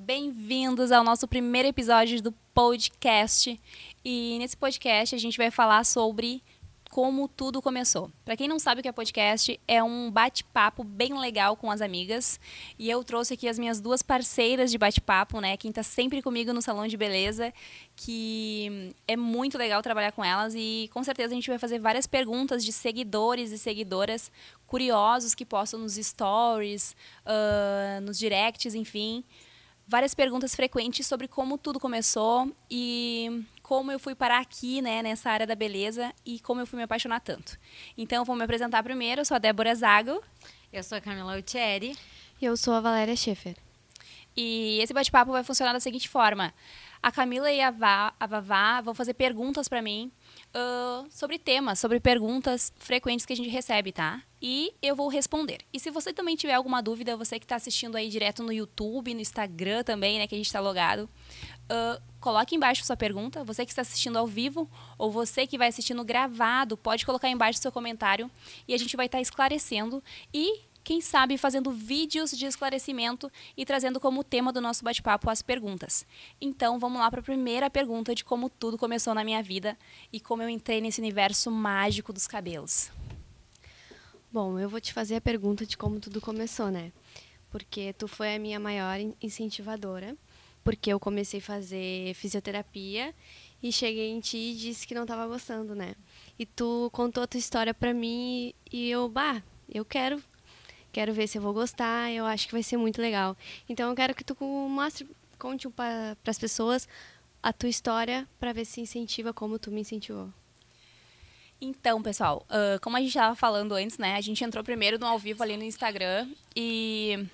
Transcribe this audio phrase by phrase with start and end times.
[0.00, 3.60] Bem-vindos ao nosso primeiro episódio do podcast.
[4.04, 6.40] E nesse podcast a gente vai falar sobre
[6.88, 8.08] como tudo começou.
[8.24, 11.80] Para quem não sabe o que é podcast, é um bate-papo bem legal com as
[11.80, 12.38] amigas.
[12.78, 15.56] E eu trouxe aqui as minhas duas parceiras de bate-papo, né?
[15.56, 17.52] Quem está sempre comigo no salão de beleza,
[17.96, 22.06] que é muito legal trabalhar com elas e com certeza a gente vai fazer várias
[22.06, 24.30] perguntas de seguidores e seguidoras
[24.64, 26.94] curiosos que postam nos stories,
[27.26, 29.24] uh, nos directs, enfim
[29.88, 35.30] várias perguntas frequentes sobre como tudo começou e como eu fui parar aqui, né, nessa
[35.30, 37.58] área da beleza e como eu fui me apaixonar tanto.
[37.96, 39.22] Então, vou me apresentar primeiro.
[39.22, 40.22] Eu sou a Débora Zago.
[40.70, 41.96] Eu sou a Camila Utieri.
[42.40, 43.56] E eu sou a Valéria Schaefer.
[44.36, 46.52] E esse bate-papo vai funcionar da seguinte forma.
[47.02, 50.12] A Camila e a, Vá, a Vavá vão fazer perguntas para mim
[50.58, 54.22] uh, sobre temas, sobre perguntas frequentes que a gente recebe, tá?
[54.40, 55.58] E eu vou responder.
[55.72, 59.14] E se você também tiver alguma dúvida, você que está assistindo aí direto no YouTube,
[59.14, 61.08] no Instagram também, né, que a gente está logado,
[61.64, 63.42] uh, coloque embaixo sua pergunta.
[63.44, 67.60] Você que está assistindo ao vivo ou você que vai assistindo gravado, pode colocar embaixo
[67.60, 68.30] seu comentário
[68.66, 70.02] e a gente vai estar tá esclarecendo.
[70.32, 75.42] E quem sabe fazendo vídeos de esclarecimento e trazendo como tema do nosso bate-papo as
[75.42, 76.06] perguntas.
[76.40, 79.76] Então, vamos lá para a primeira pergunta de como tudo começou na minha vida
[80.10, 82.90] e como eu entrei nesse universo mágico dos cabelos.
[84.32, 86.90] Bom, eu vou te fazer a pergunta de como tudo começou, né?
[87.50, 90.16] Porque tu foi a minha maior incentivadora,
[90.64, 93.14] porque eu comecei a fazer fisioterapia
[93.62, 95.94] e cheguei em ti e disse que não estava gostando, né?
[96.38, 100.18] E tu contou a tua história para mim e eu, bah, eu quero
[100.98, 103.36] Quero ver se eu vou gostar, eu acho que vai ser muito legal.
[103.68, 105.06] Então eu quero que tu mostre,
[105.38, 106.88] conte para as pessoas
[107.40, 110.28] a tua história para ver se incentiva como tu me incentivou.
[111.60, 114.16] Então, pessoal, uh, como a gente estava falando antes, né?
[114.16, 117.28] A gente entrou primeiro no ao vivo ali no Instagram e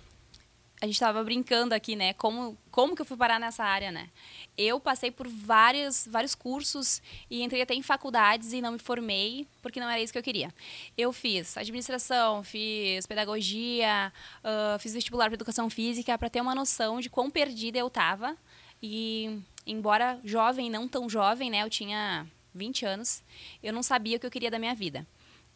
[0.84, 2.12] a gente estava brincando aqui, né?
[2.12, 4.10] Como, como que eu fui parar nessa área, né?
[4.56, 9.46] Eu passei por vários, vários cursos e entrei até em faculdades e não me formei
[9.62, 10.52] porque não era isso que eu queria.
[10.96, 14.12] Eu fiz administração, fiz pedagogia,
[14.44, 18.36] uh, fiz vestibular para educação física para ter uma noção de quão perdida eu estava.
[18.82, 21.62] E, embora jovem, não tão jovem, né?
[21.62, 23.24] Eu tinha 20 anos,
[23.62, 25.06] eu não sabia o que eu queria da minha vida.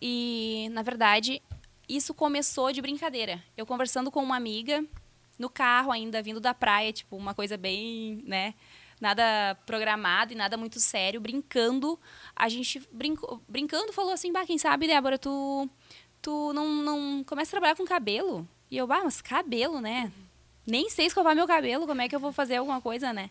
[0.01, 1.43] E, na verdade,
[1.87, 3.43] isso começou de brincadeira.
[3.57, 4.83] Eu conversando com uma amiga
[5.39, 8.55] no carro ainda, vindo da praia, tipo, uma coisa bem, né?
[9.01, 11.99] Nada programado e nada muito sério, brincando.
[12.35, 15.69] A gente brincou, brincando falou assim, bah, quem sabe, Débora, tu,
[16.21, 18.47] tu não, não começa a trabalhar com cabelo.
[18.71, 20.13] E eu, bah, mas cabelo, né?
[20.67, 23.31] Nem sei escovar meu cabelo, como é que eu vou fazer alguma coisa, né?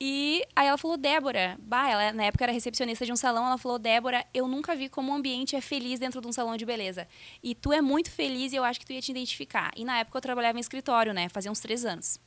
[0.00, 3.56] E aí ela falou, Débora, bah, ela na época era recepcionista de um salão, ela
[3.56, 6.66] falou, Débora, eu nunca vi como o ambiente é feliz dentro de um salão de
[6.66, 7.06] beleza.
[7.42, 9.70] E tu é muito feliz e eu acho que tu ia te identificar.
[9.76, 11.28] E na época eu trabalhava em escritório, né?
[11.28, 12.18] Fazia uns três anos.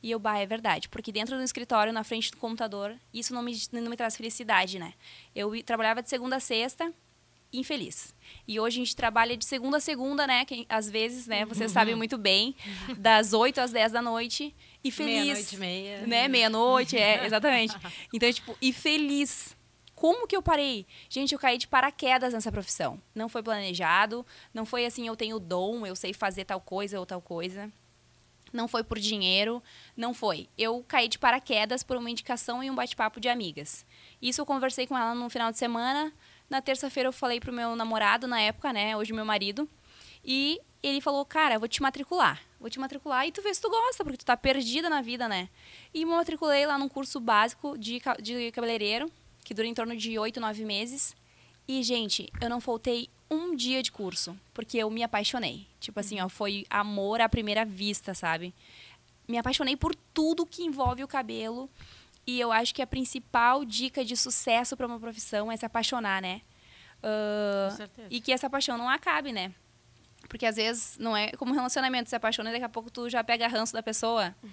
[0.00, 3.42] E eu, bah, é verdade, porque dentro do escritório, na frente do computador, isso não
[3.42, 4.94] me, não me traz felicidade, né?
[5.34, 6.94] Eu trabalhava de segunda a sexta,
[7.52, 8.14] infeliz.
[8.46, 10.44] E hoje a gente trabalha de segunda a segunda, né?
[10.44, 11.44] Que, às vezes, né?
[11.44, 11.74] Vocês uhum.
[11.74, 12.54] sabem muito bem,
[12.98, 15.24] das 8 às 10 da noite e feliz.
[15.24, 16.06] Meia-noite, meia.
[16.06, 16.28] Né?
[16.28, 17.74] Meia-noite, é, exatamente.
[18.12, 19.56] Então, tipo, e feliz.
[19.94, 20.86] Como que eu parei?
[21.08, 23.02] Gente, eu caí de paraquedas nessa profissão.
[23.12, 27.04] Não foi planejado, não foi assim, eu tenho dom, eu sei fazer tal coisa ou
[27.04, 27.72] tal coisa.
[28.52, 29.62] Não foi por dinheiro,
[29.96, 30.48] não foi.
[30.56, 33.84] Eu caí de paraquedas por uma indicação e um bate-papo de amigas.
[34.22, 36.12] Isso eu conversei com ela no final de semana.
[36.48, 39.68] Na terça-feira eu falei pro meu namorado na época, né, hoje meu marido,
[40.24, 42.40] e ele falou: "Cara, vou te matricular.
[42.58, 45.28] Vou te matricular e tu vê se tu gosta, porque tu tá perdida na vida,
[45.28, 45.48] né?"
[45.92, 49.10] E me matriculei lá num curso básico de de cabeleireiro,
[49.44, 51.14] que dura em torno de oito, nove meses.
[51.66, 55.66] E, gente, eu não faltei um dia de curso, porque eu me apaixonei.
[55.78, 58.54] Tipo assim, ó, foi amor à primeira vista, sabe?
[59.26, 61.68] Me apaixonei por tudo que envolve o cabelo.
[62.28, 66.20] E eu acho que a principal dica de sucesso para uma profissão é se apaixonar,
[66.20, 66.42] né?
[66.98, 68.08] Uh, Com certeza.
[68.10, 69.54] E que essa paixão não acabe, né?
[70.28, 73.24] Porque às vezes não é como relacionamento, se apaixona e daqui a pouco tu já
[73.24, 74.36] pega ranço da pessoa.
[74.42, 74.50] Uhum.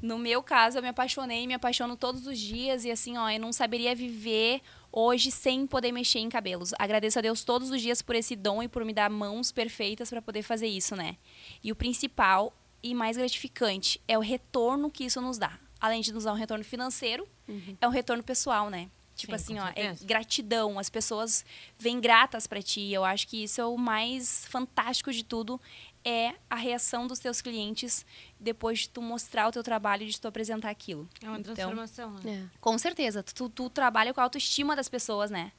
[0.00, 3.40] No meu caso, eu me apaixonei, me apaixono todos os dias e assim, ó, eu
[3.40, 4.62] não saberia viver
[4.92, 6.72] hoje sem poder mexer em cabelos.
[6.78, 10.10] Agradeço a Deus todos os dias por esse dom e por me dar mãos perfeitas
[10.10, 11.16] para poder fazer isso, né?
[11.60, 15.58] E o principal e mais gratificante é o retorno que isso nos dá.
[15.80, 17.76] Além de nos dar um retorno financeiro, uhum.
[17.80, 18.90] é um retorno pessoal, né?
[19.16, 20.78] Tipo Sim, assim, ó, é gratidão.
[20.78, 21.44] As pessoas
[21.78, 22.90] vêm gratas para ti.
[22.90, 25.60] Eu acho que isso é o mais fantástico de tudo
[26.04, 28.06] é a reação dos teus clientes
[28.38, 31.08] depois de tu mostrar o teu trabalho e de tu apresentar aquilo.
[31.22, 32.48] É uma então, transformação, né?
[32.50, 32.58] É.
[32.60, 33.22] Com certeza.
[33.22, 35.52] Tu, tu trabalha com a autoestima das pessoas, né?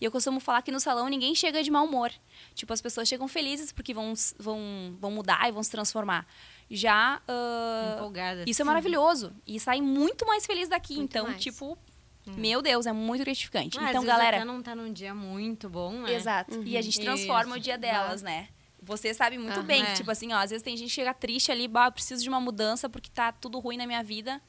[0.00, 2.12] E eu costumo falar que no salão ninguém chega de mau humor.
[2.54, 6.26] Tipo, as pessoas chegam felizes porque vão, vão, vão mudar e vão se transformar.
[6.74, 7.20] Já.
[7.28, 8.44] Uh, Empolgada.
[8.46, 9.32] Isso é maravilhoso.
[9.46, 10.96] E saem muito mais felizes daqui.
[10.96, 11.42] Muito então, mais.
[11.42, 11.76] tipo,
[12.26, 13.78] meu Deus, é muito gratificante.
[13.78, 14.38] Ah, às então, galera.
[14.38, 16.14] Até não tá num dia muito bom, né?
[16.14, 16.62] Exato.
[16.64, 17.58] E a gente transforma Isso.
[17.58, 18.48] o dia delas, né?
[18.84, 19.66] Você sabe muito Aham.
[19.66, 19.86] bem É.
[19.86, 22.28] que, tipo assim, ó, às vezes tem gente que chega triste ali, bah, preciso de
[22.28, 24.40] uma mudança porque tá tudo ruim na minha vida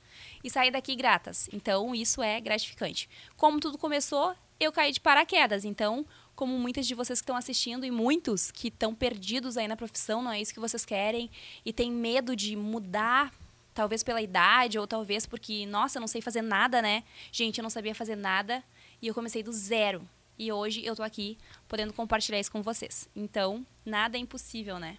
[0.43, 1.47] e sair daqui gratas.
[1.53, 3.07] Então, isso é gratificante.
[3.37, 5.65] Como tudo começou, eu caí de paraquedas.
[5.65, 9.75] Então, como muitas de vocês que estão assistindo e muitos que estão perdidos aí na
[9.75, 11.29] profissão, não é isso que vocês querem
[11.63, 13.31] e tem medo de mudar,
[13.73, 17.03] talvez pela idade ou talvez porque, nossa, eu não sei fazer nada, né?
[17.31, 18.63] Gente, eu não sabia fazer nada
[19.01, 20.07] e eu comecei do zero.
[20.37, 21.37] E hoje eu tô aqui
[21.67, 23.07] podendo compartilhar isso com vocês.
[23.15, 24.97] Então, nada é impossível, né?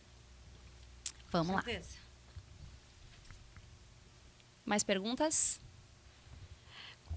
[1.31, 1.65] Vamos lá.
[4.65, 5.61] Mais perguntas?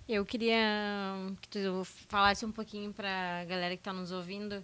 [0.07, 0.57] Eu queria
[1.41, 4.63] que tu falasse um pouquinho pra galera que tá nos ouvindo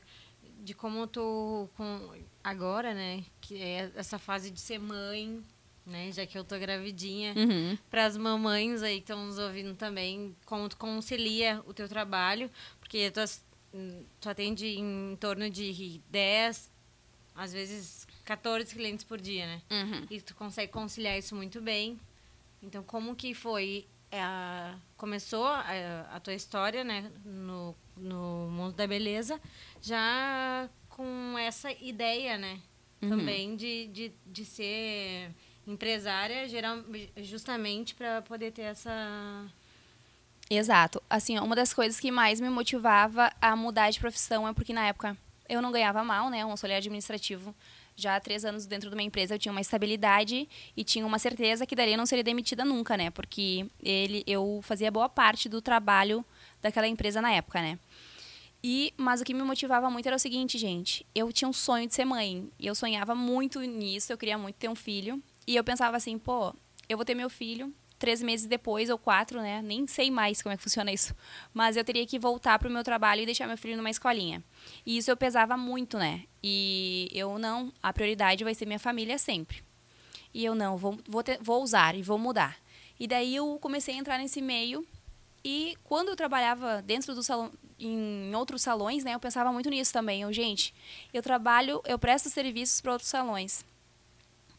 [0.64, 2.10] de como tu com
[2.44, 5.44] agora, né, que é essa fase de ser mãe,
[5.86, 7.78] né, já que eu tô gravidinha, Uhum.
[7.90, 12.50] para as mamães aí que estão nos ouvindo também, como tu concilia o teu trabalho,
[12.80, 13.20] porque tu,
[13.74, 16.72] hum, tu atende em torno de 10,
[17.36, 19.62] às vezes 14 clientes por dia, né?
[19.70, 20.08] Uhum.
[20.10, 22.00] E tu consegue conciliar isso muito bem.
[22.62, 23.86] Então, como que foi?
[24.14, 25.64] É, começou a,
[26.14, 29.40] a tua história, né, no, no mundo da beleza,
[29.82, 32.60] já com essa ideia, né,
[33.02, 33.10] Uhum.
[33.10, 35.30] também de, de, de ser
[35.68, 36.78] empresária, geral,
[37.18, 39.46] justamente para poder ter essa
[40.50, 41.02] Exato.
[41.10, 44.86] Assim, uma das coisas que mais me motivava a mudar de profissão é porque na
[44.88, 45.18] época
[45.50, 46.46] eu não ganhava mal, né?
[46.46, 47.54] Um auxiliar administrativo.
[47.96, 51.20] Já há três anos dentro de uma empresa eu tinha uma estabilidade e tinha uma
[51.20, 53.10] certeza que dali eu não seria demitida nunca, né?
[53.12, 56.26] Porque ele, eu fazia boa parte do trabalho
[56.62, 57.78] daquela empresa na época, né?
[58.64, 61.06] E, mas o que me motivava muito era o seguinte, gente.
[61.14, 62.50] Eu tinha um sonho de ser mãe.
[62.58, 65.22] E eu sonhava muito nisso, eu queria muito ter um filho.
[65.46, 66.56] E eu pensava assim, pô,
[66.88, 69.62] eu vou ter meu filho três meses depois ou quatro, né?
[69.62, 71.16] Nem sei mais como é que funciona isso.
[71.54, 74.44] Mas eu teria que voltar pro meu trabalho e deixar meu filho numa escolinha.
[74.86, 76.24] E isso eu pesava muito, né?
[76.44, 79.64] E eu não, a prioridade vai ser minha família sempre.
[80.34, 82.58] E eu não, vou, vou, ter- vou usar e vou mudar.
[83.00, 84.86] E daí eu comecei a entrar nesse meio.
[85.42, 89.94] E quando eu trabalhava dentro do salão, em outros salões, né, eu pensava muito nisso
[89.94, 90.24] também.
[90.24, 90.74] Eu, gente,
[91.14, 93.64] eu trabalho, eu presto serviços para outros salões.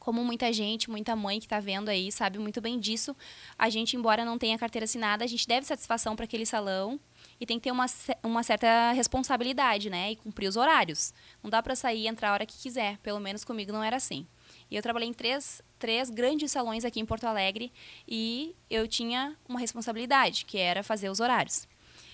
[0.04, 3.16] Como muita gente, muita mãe que está vendo aí, sabe muito bem disso.
[3.58, 7.00] A gente, embora não tenha carteira assinada, a gente deve satisfação para aquele salão
[7.40, 7.86] e tem que ter uma,
[8.22, 10.12] uma certa responsabilidade, né?
[10.12, 11.14] E cumprir os horários.
[11.42, 12.98] Não dá para sair e entrar a hora que quiser.
[12.98, 14.26] Pelo menos comigo não era assim.
[14.70, 17.72] E eu trabalhei em três, três grandes salões aqui em Porto Alegre
[18.06, 21.66] e eu tinha uma responsabilidade, que era fazer os horários.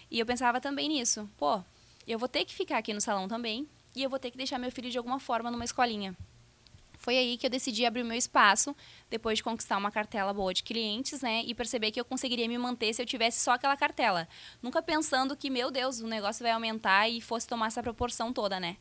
[0.08, 1.28] E eu pensava também nisso.
[1.36, 1.60] Pô,
[2.06, 3.66] eu vou ter que ficar aqui no salão também
[3.96, 6.16] e eu vou ter que deixar meu filho de alguma forma numa escolinha.
[7.00, 8.76] Foi aí que eu decidi abrir o meu espaço,
[9.08, 11.42] depois de conquistar uma cartela boa de clientes, né?
[11.46, 14.28] E perceber que eu conseguiria me manter se eu tivesse só aquela cartela.
[14.62, 18.60] Nunca pensando que, meu Deus, o negócio vai aumentar e fosse tomar essa proporção toda,
[18.60, 18.76] né?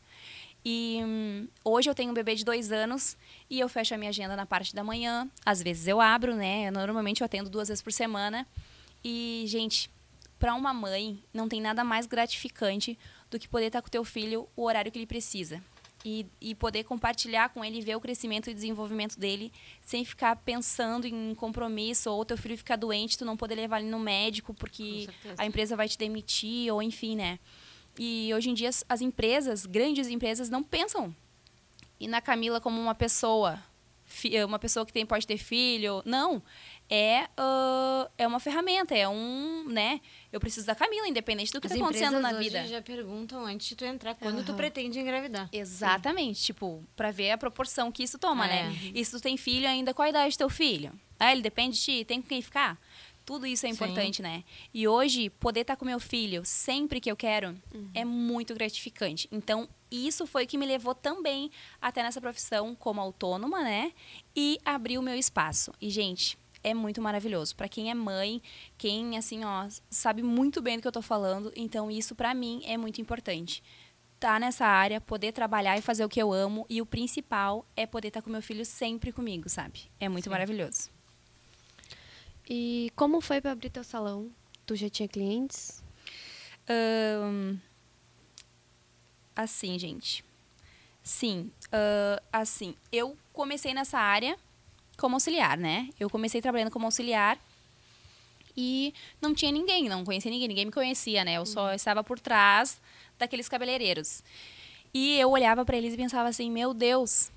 [0.62, 3.16] E hum, hoje eu tenho um bebê de dois anos
[3.48, 5.26] e eu fecho a minha agenda na parte da manhã.
[5.44, 6.70] Às vezes eu abro, né?
[6.70, 8.46] Normalmente eu atendo duas vezes por semana.
[9.02, 9.90] E, gente,
[10.38, 12.98] para uma mãe, não tem nada mais gratificante
[13.30, 15.62] do que poder estar com o teu filho o horário que ele precisa.
[16.02, 19.52] E, e poder compartilhar com ele, ver o crescimento e desenvolvimento dele,
[19.84, 23.90] sem ficar pensando em compromisso, ou teu filho ficar doente, tu não poder levar ele
[23.90, 27.38] no médico porque a empresa vai te demitir, ou enfim, né?
[27.98, 31.14] E hoje em dia as- as empresas, grandes empresas, não pensam
[31.98, 33.62] e na Camila como uma pessoa,
[34.48, 36.02] uma pessoa que tem, pode ter filho.
[36.06, 36.42] Não.
[36.92, 40.00] É, ah, é uma ferramenta, é um, né?
[40.32, 42.66] Eu preciso da Camila, independente do que As está acontecendo na hoje vida.
[42.66, 44.56] já perguntam antes de tu entrar quando tu Aham.
[44.56, 45.48] pretende engravidar.
[45.52, 48.64] Exatamente, tipo, pra ver a proporção que isso toma, É.
[48.64, 48.78] né?
[48.92, 50.92] E se tu tem filho ainda, qual a idade do teu filho?
[51.18, 52.76] Ah, ele depende de ti, tem com quem ficar?
[53.24, 53.74] Tudo isso é Sim.
[53.76, 54.42] importante, né?
[54.74, 57.56] E hoje, poder estar com meu filho sempre que eu quero
[57.94, 59.28] é muito gratificante.
[59.30, 63.92] Então, isso foi o que me levou também até nessa profissão como autônoma, né?
[64.34, 65.72] E abrir o meu espaço.
[65.80, 67.54] E, gente, é muito maravilhoso.
[67.56, 68.42] Pra quem é mãe,
[68.76, 71.52] quem, assim, ó, sabe muito bem do que eu tô falando.
[71.56, 73.62] Então, isso pra mim é muito importante
[74.14, 76.66] estar nessa área, poder trabalhar e fazer o que eu amo.
[76.68, 79.90] E o principal é poder estar com meu filho sempre comigo, sabe?
[79.98, 80.30] É muito Sim.
[80.30, 80.90] maravilhoso.
[82.48, 84.30] E como foi para abrir teu salão?
[84.66, 85.82] Tu já tinha clientes?
[86.68, 87.56] Ahn,
[89.34, 90.24] assim, gente.
[91.02, 91.50] Sim.
[91.72, 94.36] ah, assim, eu comecei nessa área
[95.00, 95.88] como auxiliar, né?
[95.98, 97.38] Eu comecei trabalhando como auxiliar.
[98.56, 101.34] E não tinha ninguém, não conhecia ninguém, ninguém me conhecia, né?
[101.34, 102.80] Eu só estava por trás
[103.18, 104.22] daqueles cabeleireiros.
[104.92, 107.32] E eu olhava para eles e pensava assim: meu Deus,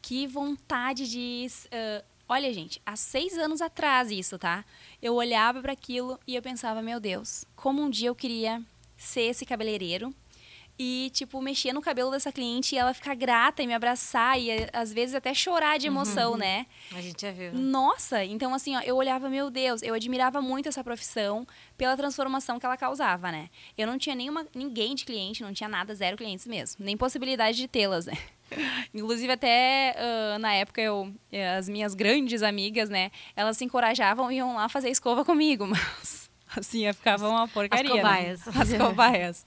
[0.00, 1.46] que vontade de.
[1.66, 4.64] Uh, olha, gente, há seis anos atrás isso, tá?
[5.02, 8.62] Eu olhava para aquilo e eu pensava: meu Deus, como um dia eu queria
[8.96, 10.14] ser esse cabeleireiro
[10.78, 14.50] e, tipo, mexer no cabelo dessa cliente e ela ficar grata e me abraçar e
[14.72, 16.38] às vezes até chorar de emoção, Uhum.
[16.38, 16.66] né?
[16.94, 17.52] A gente já viu.
[17.54, 21.46] Nossa, então assim, ó, eu olhava, meu Deus, eu admirava muito essa profissão
[21.78, 23.48] pela transformação que ela causava, né?
[23.76, 27.56] Eu não tinha nenhuma, ninguém de cliente, não tinha nada, zero clientes mesmo, nem possibilidade
[27.56, 28.14] de tê-las, né?
[28.94, 34.30] Inclusive até ah, na época eu, eh, as minhas grandes amigas, né, elas se encorajavam
[34.30, 37.90] e iam lá fazer escova comigo, mas assim, ficava uma porcaria.
[37.90, 37.96] né?
[37.96, 38.48] cobaias.
[38.48, 39.46] As cobaias.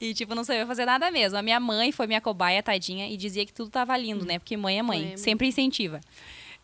[0.00, 1.38] E, tipo, não sabia fazer nada mesmo.
[1.38, 4.38] A minha mãe foi minha cobaia, tadinha, e dizia que tudo tava lindo, né?
[4.38, 5.16] Porque mãe é mãe, é mãe.
[5.16, 6.00] sempre incentiva.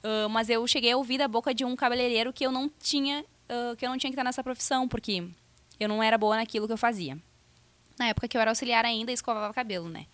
[0.03, 3.25] Ah, mas eu cheguei a ouvir da boca de um cabeleireiro que eu não tinha,
[3.49, 5.25] ah, que eu não tinha que estar nessa profissão, porque
[5.79, 7.17] eu não era boa naquilo que eu fazia.
[7.99, 10.07] Na época que eu era auxiliar ainda, escovava cabelo, né?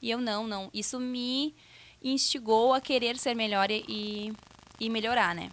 [0.00, 0.70] E eu não, não.
[0.72, 1.54] Isso me
[2.02, 4.32] instigou a querer ser melhor e,
[4.80, 5.50] e melhorar, né?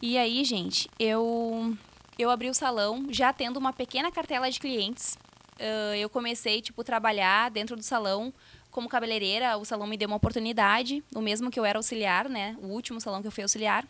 [0.00, 1.76] E aí, gente, eu
[2.18, 5.16] eu abri o salão já tendo uma pequena cartela de clientes.
[5.58, 8.32] Ah, eu comecei, tipo, trabalhar dentro do salão
[8.70, 9.56] como cabeleireira.
[9.56, 12.56] O salão me deu uma oportunidade, o mesmo que eu era auxiliar, né?
[12.60, 13.86] O último salão que eu fui auxiliar.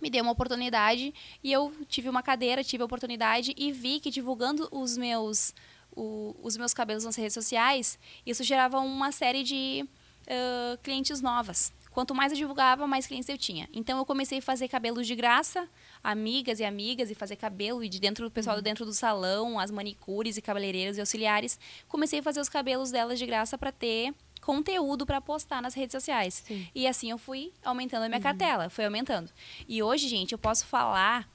[0.00, 4.10] Me deu uma oportunidade e eu tive uma cadeira, tive a oportunidade e vi que
[4.10, 5.54] divulgando os meus,
[5.94, 9.84] o- os meus cabelos nas redes sociais, isso gerava uma série de
[10.26, 11.72] ah, clientes novas.
[11.92, 13.68] Quanto mais eu divulgava, mais clientes eu tinha.
[13.72, 15.68] Então eu comecei a fazer cabelos de graça,
[16.02, 19.70] amigas e amigas, e fazer cabelo, e de dentro do pessoal dentro do salão, as
[19.70, 21.60] manicures e cabeleireiros e auxiliares.
[21.88, 25.92] Comecei a fazer os cabelos delas de graça para ter conteúdo para postar nas redes
[25.92, 26.42] sociais.
[26.46, 26.66] Sim.
[26.74, 29.30] E assim eu fui aumentando a minha cartela, foi aumentando.
[29.68, 31.28] E hoje, gente, eu posso falar,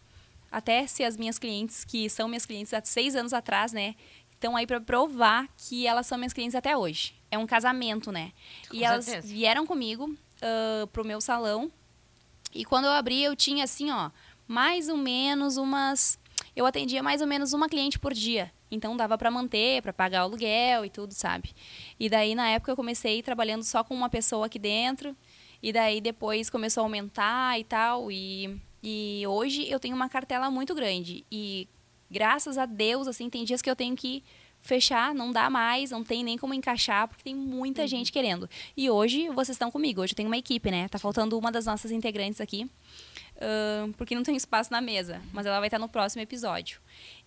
[0.51, 3.95] até se as minhas clientes, que são minhas clientes há seis anos atrás, né?
[4.31, 7.15] Estão aí para provar que elas são minhas clientes até hoje.
[7.29, 8.31] É um casamento, né?
[8.67, 9.33] Com e elas certeza.
[9.33, 11.71] vieram comigo ah, pro meu salão.
[12.53, 14.09] E quando eu abri, eu tinha assim, ó,
[14.47, 16.19] mais ou menos umas.
[16.55, 18.51] Eu atendia mais ou menos uma cliente por dia.
[18.69, 21.53] Então dava para manter, para pagar o aluguel e tudo, sabe?
[21.99, 25.15] E daí na época eu comecei trabalhando só com uma pessoa aqui dentro.
[25.61, 28.11] E daí depois começou a aumentar e tal.
[28.11, 31.25] E, e hoje eu tenho uma cartela muito grande.
[31.31, 31.67] E
[32.09, 34.23] graças a Deus, assim, tem dias que eu tenho que
[34.67, 38.49] fechar, não dá mais, não tem nem como encaixar, porque tem muita gente querendo.
[38.75, 40.87] E hoje vocês estão comigo, hoje eu tenho uma equipe, né?
[40.89, 42.69] Tá faltando uma das nossas integrantes aqui,
[43.41, 46.79] ahn, porque não tem espaço na mesa, mas ela vai estar no próximo episódio.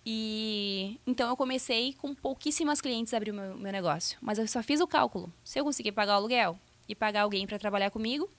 [0.04, 4.47] E então eu comecei com pouquíssimas clientes a abrir o meu, meu negócio, mas eu
[4.47, 5.32] só fiz o cálculo.
[5.42, 8.30] Se eu conseguir pagar o aluguel e pagar alguém para trabalhar comigo,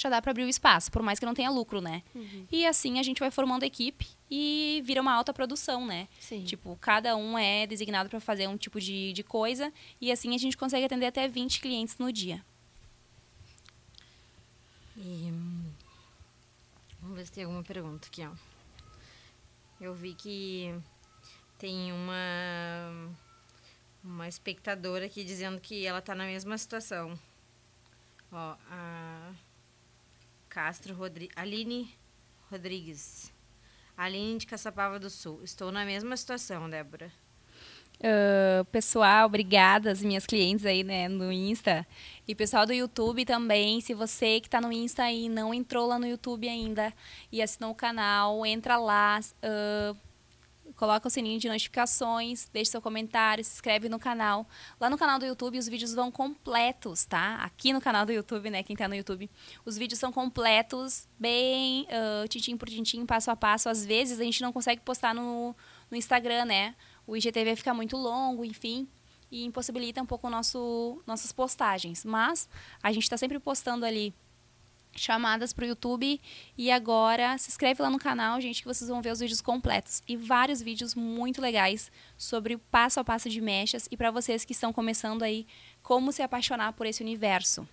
[0.00, 2.02] já dá para abrir o espaço, por mais que não tenha lucro, né?
[2.50, 6.08] E assim a gente vai formando equipe e vira uma alta produção, né?
[6.20, 6.44] Sim.
[6.44, 10.38] Tipo, cada um é designado para fazer um tipo de, de coisa e assim a
[10.38, 12.44] gente consegue atender até 20 clientes no dia.
[14.96, 15.32] E,
[17.00, 18.30] vamos ver se tem alguma pergunta aqui, ó.
[19.80, 20.74] Eu vi que
[21.56, 23.14] tem uma
[24.02, 27.18] uma espectadora aqui dizendo que ela tá na mesma situação.
[28.32, 29.32] Ó, a
[30.48, 31.94] Castro Rodri Aline
[32.50, 33.32] Rodrigues.
[33.96, 35.40] Aline de Caçapava do Sul.
[35.42, 37.12] Estou na mesma situação, Débora.
[38.02, 41.86] Ah, pessoal, obrigada, as minhas clientes aí, né, no Insta.
[42.26, 45.98] E pessoal do YouTube também, se você que tá no Insta e não entrou lá
[45.98, 46.92] no YouTube ainda
[47.32, 49.96] e assinou o canal, entra lá, ah,
[50.78, 54.46] coloca o sininho de notificações, deixa seu comentário, se inscreve no canal.
[54.80, 57.34] Lá no canal do YouTube os vídeos vão completos, tá?
[57.42, 59.28] Aqui no canal do YouTube, né, quem tá no YouTube,
[59.64, 63.68] os vídeos são completos, bem ah, tintim por tintim, passo a passo.
[63.68, 65.54] Às vezes a gente não consegue postar no,
[65.90, 66.76] no Instagram, né?
[67.04, 68.86] O IGTV fica muito longo, enfim,
[69.32, 72.04] e impossibilita um pouco nosso, nossas postagens.
[72.04, 72.48] Mas
[72.80, 74.14] a gente está sempre postando ali
[74.98, 76.20] chamadas para o YouTube
[76.56, 80.02] e agora se inscreve lá no canal, gente, que vocês vão ver os vídeos completos
[80.06, 84.44] e vários vídeos muito legais sobre o passo a passo de mechas e para vocês
[84.44, 85.46] que estão começando aí
[85.82, 87.66] como se apaixonar por esse universo.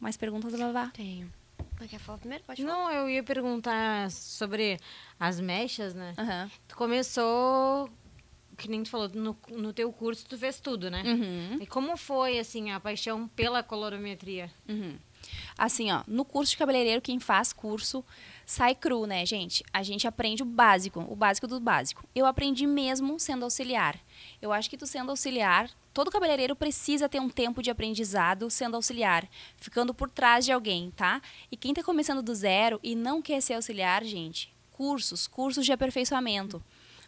[0.00, 0.90] Mais perguntas, Babá?
[0.92, 1.32] Tenho.
[1.80, 2.44] Não quer falar primeiro?
[2.44, 2.74] Pode falar.
[2.74, 4.78] Não, eu ia perguntar sobre
[5.18, 6.14] as mechas, né?
[6.16, 6.50] Aham.
[6.68, 7.90] Tu começou,
[8.56, 11.02] que nem tu falou, no, no teu curso tu fez tudo, né?
[11.04, 11.58] Uhum.
[11.60, 14.50] E como foi, assim, a paixão pela colorometria?
[14.68, 14.96] Uhum.
[15.56, 18.04] Assim, ó, no curso de cabeleireiro, quem faz curso
[18.46, 19.64] sai cru, né, gente?
[19.72, 22.04] A gente aprende o básico, o básico do básico.
[22.14, 23.98] Eu aprendi mesmo sendo auxiliar.
[24.40, 28.74] Eu acho que tu sendo auxiliar, todo cabeleireiro precisa ter um tempo de aprendizado sendo
[28.74, 29.26] auxiliar,
[29.56, 31.22] ficando por trás de alguém, tá?
[31.50, 35.72] E quem tá começando do zero e não quer ser auxiliar, gente, cursos, cursos de
[35.72, 36.62] aperfeiçoamento.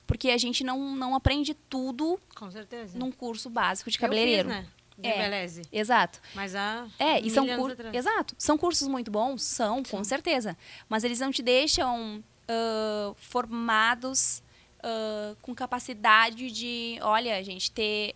[0.07, 2.97] Porque a gente não, não aprende tudo Com certeza.
[2.97, 4.49] num curso básico de cabeleireiro.
[4.49, 4.67] fiz, né?
[4.99, 5.19] De É.
[5.19, 5.63] Beleze.
[5.71, 6.21] Exato.
[6.35, 7.79] Mas há É, e são cursos.
[7.93, 8.35] Exato.
[8.39, 9.43] São cursos muito bons?
[9.43, 10.57] São, com certeza.
[10.89, 14.43] Mas eles não te deixam ah, formados
[14.83, 18.15] ah, com capacidade de, olha, gente, ter,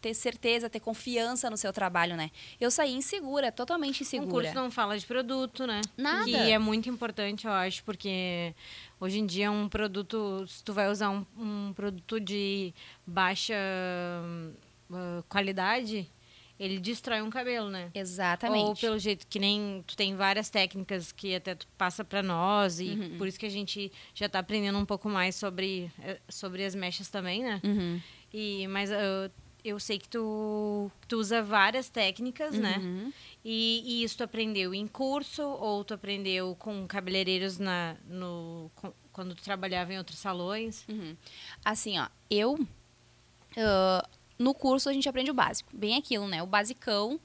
[0.00, 2.30] ter certeza, ter confiança no seu trabalho, né?
[2.60, 4.30] Eu saí insegura, totalmente insegura.
[4.30, 5.80] curso não fala de produto, né?
[5.96, 6.24] Nada.
[6.24, 8.54] Que é muito importante, eu acho, porque
[9.00, 12.74] hoje em dia um produto, se tu vai usar um, um produto de
[13.06, 13.54] baixa
[14.92, 16.10] ah, qualidade,
[16.60, 17.90] ele destrói um cabelo, né?
[17.94, 18.64] Exatamente.
[18.66, 22.78] Ou pelo jeito que nem tu tem várias técnicas que até tu passa para nós
[22.78, 23.16] e Uhum.
[23.18, 26.74] por isso que a gente já tá aprendendo um pouco mais sobre eh, sobre as
[26.74, 27.60] mechas também, né?
[27.64, 27.98] Uhum.
[28.32, 29.30] E mas ah,
[29.64, 32.76] eu sei que tu, tu usa várias técnicas, né?
[32.78, 33.12] Uhum.
[33.44, 38.92] E, e isso tu aprendeu em curso ou tu aprendeu com cabeleireiros na, no, com-
[39.12, 40.84] quando tu trabalhava em outros salões?
[40.88, 41.16] Uhum.
[41.64, 42.58] Assim, ó, eu.
[43.56, 44.06] ah,
[44.40, 45.70] no curso a gente aprende o básico.
[45.72, 46.42] Bem aquilo, né?
[46.42, 47.20] O basicão,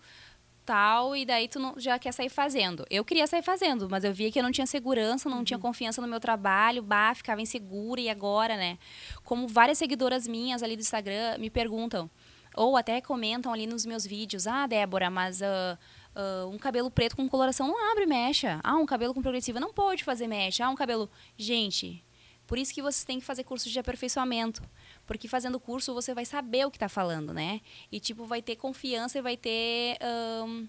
[0.65, 2.86] tal, e daí tu não- já quer sair fazendo.
[2.89, 6.01] Eu queria sair fazendo, mas eu via que eu não tinha segurança, não tinha confiança
[6.01, 8.77] no meu trabalho, bah, ficava insegura, e agora, né?
[9.24, 12.10] Como várias seguidoras minhas ali do Instagram me perguntam,
[12.55, 15.41] ou até comentam ali nos meus vídeos, ah, Débora, mas.
[15.41, 15.77] ah,
[16.15, 18.60] ah, um cabelo preto com coloração não abre mecha.
[18.63, 20.65] Ah, um cabelo com progressiva não pode fazer mecha.
[20.65, 21.10] Ah, um cabelo.
[21.38, 22.03] Gente,
[22.48, 24.62] por isso que vocês têm que fazer curso de aperfeiçoamento.
[25.05, 27.62] Porque fazendo curso você vai saber o que está falando, né?
[27.91, 29.97] E, tipo, vai ter confiança e vai ter.
[30.01, 30.65] ahn,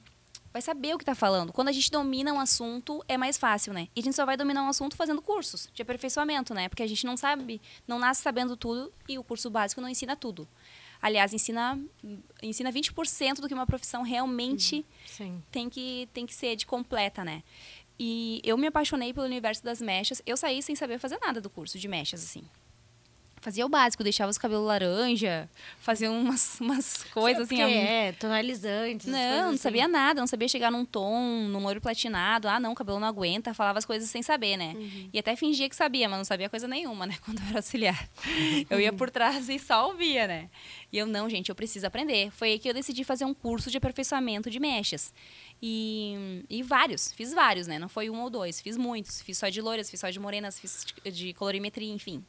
[0.52, 1.52] vai saber o que está falando.
[1.52, 3.88] Quando a gente domina um assunto, é mais fácil, né?
[3.94, 6.68] E a gente só vai dominar um assunto fazendo cursos de aperfeiçoamento, né?
[6.68, 10.16] Porque a gente não sabe, não nasce sabendo tudo e o curso básico não ensina
[10.16, 10.48] tudo.
[11.00, 11.78] Aliás, ensina,
[12.42, 15.42] ensina 20% do que uma profissão realmente Sim.
[15.50, 17.42] tem que, tem que ser de completa, né?
[17.98, 20.22] E eu me apaixonei pelo universo das mechas.
[20.26, 22.44] Eu saí sem saber fazer nada do curso de mechas, assim.
[23.46, 25.48] Fazia o básico, deixava os cabelos laranja,
[25.78, 27.62] fazia umas, umas coisas assim.
[27.62, 29.06] É, tonalizantes.
[29.06, 29.58] Não, não assim.
[29.58, 32.48] sabia nada, não sabia chegar num tom, num loiro platinado.
[32.48, 34.74] Ah, não, o cabelo não aguenta, falava as coisas sem saber, né?
[35.12, 37.14] E até fingia que sabia, mas não sabia coisa nenhuma, né?
[37.24, 38.08] Quando eu era auxiliar.
[38.68, 40.50] Eu ia por trás e só ouvia, né?
[40.92, 42.32] E eu, não, gente, eu preciso aprender.
[42.32, 45.14] Foi aí que eu decidi fazer um curso de aperfeiçoamento de mechas.
[45.62, 47.78] E, e vários, fiz vários, né?
[47.78, 49.22] Não foi um ou dois, fiz muitos.
[49.22, 52.24] Fiz só de loiras, fiz só de morenas, fiz de colorimetria, enfim.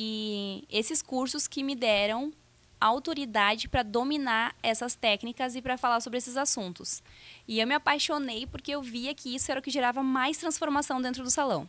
[0.00, 2.32] E esses cursos que me deram
[2.80, 7.02] autoridade para dominar essas técnicas e para falar sobre esses assuntos.
[7.48, 11.02] E eu me apaixonei porque eu via que isso era o que gerava mais transformação
[11.02, 11.68] dentro do salão.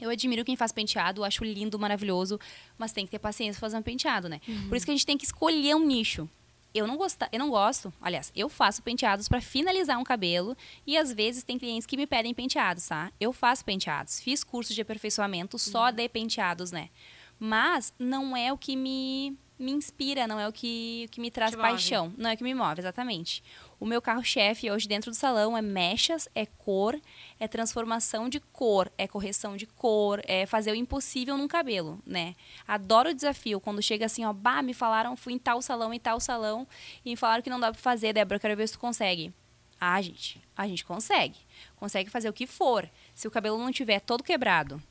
[0.00, 2.40] Eu admiro quem faz penteado, acho lindo, maravilhoso,
[2.78, 4.40] mas tem que ter paciência para fazer um penteado, né?
[4.68, 6.26] Por isso que a gente tem que escolher um nicho.
[6.74, 10.54] Eu não, gosta, eu não gosto, aliás, eu faço penteados para finalizar um cabelo
[10.86, 13.10] e às vezes tem clientes que me pedem penteados, tá?
[13.18, 16.90] Eu faço penteados, fiz curso de aperfeiçoamento só de penteados, né?
[17.38, 21.30] Mas não é o que me, me inspira, não é o que, o que me
[21.30, 21.62] traz move.
[21.62, 23.42] paixão, não é o que me move, exatamente.
[23.78, 26.98] O meu carro-chefe hoje dentro do salão é mechas, é cor,
[27.38, 32.34] é transformação de cor, é correção de cor, é fazer o impossível num cabelo, né?
[32.66, 33.60] Adoro o desafio.
[33.60, 36.66] Quando chega assim, ó, bah, me falaram, fui em tal salão, em tal salão,
[37.04, 39.32] e me falaram que não dá pra fazer, Débora, eu quero ver se tu consegue.
[39.78, 41.36] Ah, gente, a gente consegue.
[41.76, 42.88] Consegue fazer o que for.
[43.14, 44.82] Se o cabelo não tiver todo quebrado,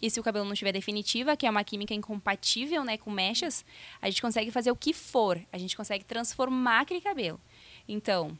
[0.00, 3.64] e se o cabelo não tiver definitiva, que é uma química incompatível, né, com mechas,
[4.00, 5.40] a gente consegue fazer o que for.
[5.52, 7.40] A gente consegue transformar aquele cabelo.
[7.88, 8.36] Então,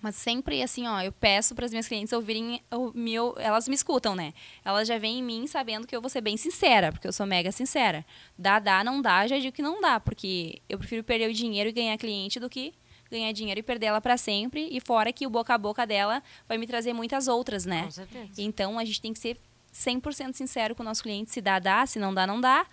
[0.00, 3.74] mas sempre assim, ó, eu peço para as minhas clientes ouvirem, o meu, elas me
[3.74, 4.34] escutam, né?
[4.64, 7.24] Elas já vêm em mim sabendo que eu vou ser bem sincera, porque eu sou
[7.24, 8.04] mega sincera.
[8.36, 11.70] Dá, dá, não dá, já digo que não dá, porque eu prefiro perder o dinheiro
[11.70, 12.74] e ganhar cliente do que
[13.12, 16.22] ganhar dinheiro e perder ela para sempre, e fora que o boca a boca dela
[16.48, 17.84] vai me trazer muitas outras, né?
[17.84, 18.30] Com certeza.
[18.38, 19.38] Então a gente tem que ser
[19.72, 22.66] 100% sincero com o nosso cliente, se dá, dá, se não dá, não dá,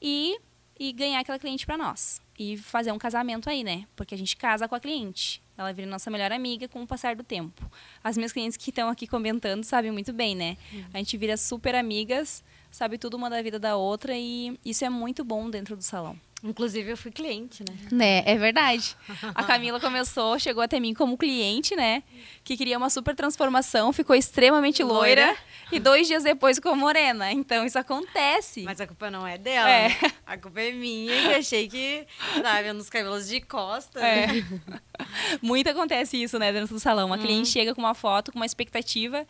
[0.00, 0.38] e,
[0.78, 2.20] e ganhar aquela cliente para nós.
[2.38, 3.86] E fazer um casamento aí, né?
[3.94, 5.42] Porque a gente casa com a cliente.
[5.56, 7.70] Ela vira nossa melhor amiga com o passar do tempo.
[8.02, 10.56] As minhas clientes que estão aqui comentando sabem muito bem, né?
[10.92, 14.90] A gente vira super amigas, sabe tudo uma da vida da outra e isso é
[14.90, 16.18] muito bom dentro do salão.
[16.44, 17.74] Inclusive, eu fui cliente, né?
[17.90, 18.94] Né, é verdade.
[19.34, 22.02] A Camila começou, chegou até mim como cliente, né?
[22.44, 25.38] Que queria uma super transformação, ficou extremamente loira, Loira.
[25.72, 27.32] e dois dias depois ficou morena.
[27.32, 28.62] Então isso acontece.
[28.62, 29.70] Mas a culpa não é dela.
[29.70, 29.88] É.
[29.88, 30.12] né?
[30.26, 32.06] A culpa é minha, que achei que
[32.42, 33.98] tava vendo os cabelos de costa.
[34.00, 34.26] É.
[34.26, 34.60] né?
[35.40, 37.06] Muito acontece isso, né, dentro do salão.
[37.06, 39.26] Uma cliente chega com uma foto, com uma expectativa,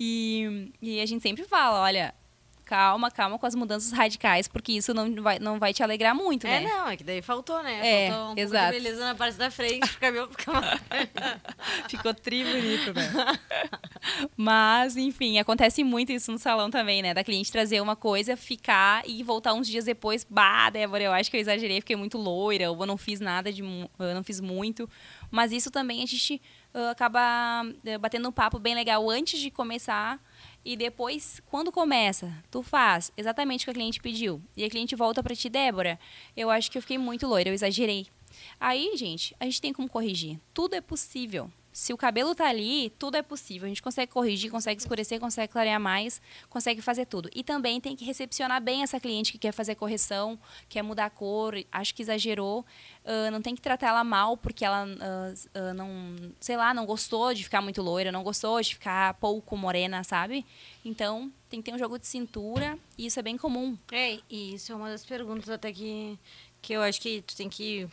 [0.00, 2.14] e, e a gente sempre fala, olha,
[2.64, 6.46] calma, calma com as mudanças radicais, porque isso não vai, não vai te alegrar muito,
[6.46, 6.68] É, né?
[6.68, 8.06] não, é que daí faltou, né?
[8.06, 8.64] É, faltou um exato.
[8.64, 10.80] pouco de beleza na parte da frente, o cabelo mais...
[11.88, 13.38] Ficou tri bonito, né?
[14.36, 17.14] Mas, enfim, acontece muito isso no salão também, né?
[17.14, 21.30] Da cliente trazer uma coisa, ficar e voltar uns dias depois, bah, Débora, eu acho
[21.30, 23.62] que eu exagerei, fiquei muito loira, ou eu não fiz nada de.
[23.62, 24.88] Eu não fiz muito.
[25.30, 26.40] Mas isso também a gente
[26.72, 30.20] ah, acaba eh, batendo um papo bem legal antes de começar.
[30.64, 34.40] E depois, quando começa, tu faz exatamente o que a cliente pediu.
[34.56, 35.98] E a cliente volta pra ti, Débora,
[36.36, 38.06] eu acho que eu fiquei muito loira, eu exagerei.
[38.58, 40.40] Aí, gente, a gente tem como corrigir.
[40.54, 41.50] Tudo é possível.
[41.74, 43.66] Se o cabelo tá ali, tudo é possível.
[43.66, 47.28] A gente consegue corrigir, consegue escurecer, consegue clarear mais, consegue fazer tudo.
[47.34, 51.10] E também tem que recepcionar bem essa cliente que quer fazer correção, quer mudar a
[51.10, 52.64] cor, acho que exagerou.
[53.04, 55.88] Ah, não tem que tratar ela mal porque ela ah, ah, não,
[56.38, 60.46] sei lá, não gostou de ficar muito loira, não gostou de ficar pouco morena, sabe?
[60.84, 63.76] Então, tem que ter um jogo de cintura e isso é bem comum.
[63.90, 66.16] É, e isso é uma das perguntas até que,
[66.62, 67.88] que eu acho que tu tem que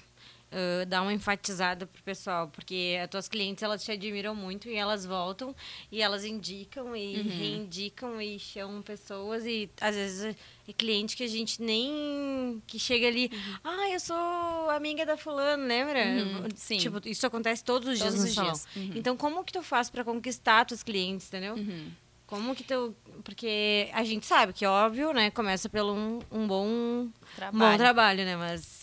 [0.52, 4.76] ah, dar uma enfatizada pro pessoal, porque as tuas clientes, elas te admiram muito e
[4.76, 5.56] elas voltam
[5.92, 10.36] e elas indicam e reindicam e chamam pessoas e às vezes
[10.68, 13.32] é cliente que a gente nem que chega ali,
[13.64, 16.00] ah, eu sou amiga da fulano, lembra?
[16.06, 16.78] Uhum, sim.
[16.78, 18.52] Tipo, isso acontece todos os Todos dias no os salão.
[18.52, 18.68] dias.
[18.76, 18.92] Uhum.
[18.96, 21.56] Então, como que tu faz para conquistar tuas clientes, entendeu?
[21.56, 21.92] Uhum.
[22.26, 22.96] Como que tu.
[23.26, 25.30] Porque a gente sabe que, óbvio, né?
[25.32, 27.12] Começa pelo um, um bom, um
[27.52, 28.38] bom trabalho, né?
[28.38, 28.81] Mas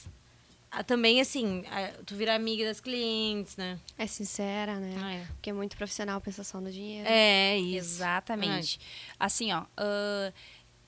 [0.87, 3.79] também, assim, ah, tu vira amiga das clientes, né?
[3.97, 4.95] É sincera, né?
[5.01, 5.25] Ah, é.
[5.35, 7.09] Porque é muito profissional pensa só no dinheiro.
[7.09, 7.97] É, isso.
[7.97, 8.79] Exatamente.
[9.19, 10.33] Assim, ó, ah,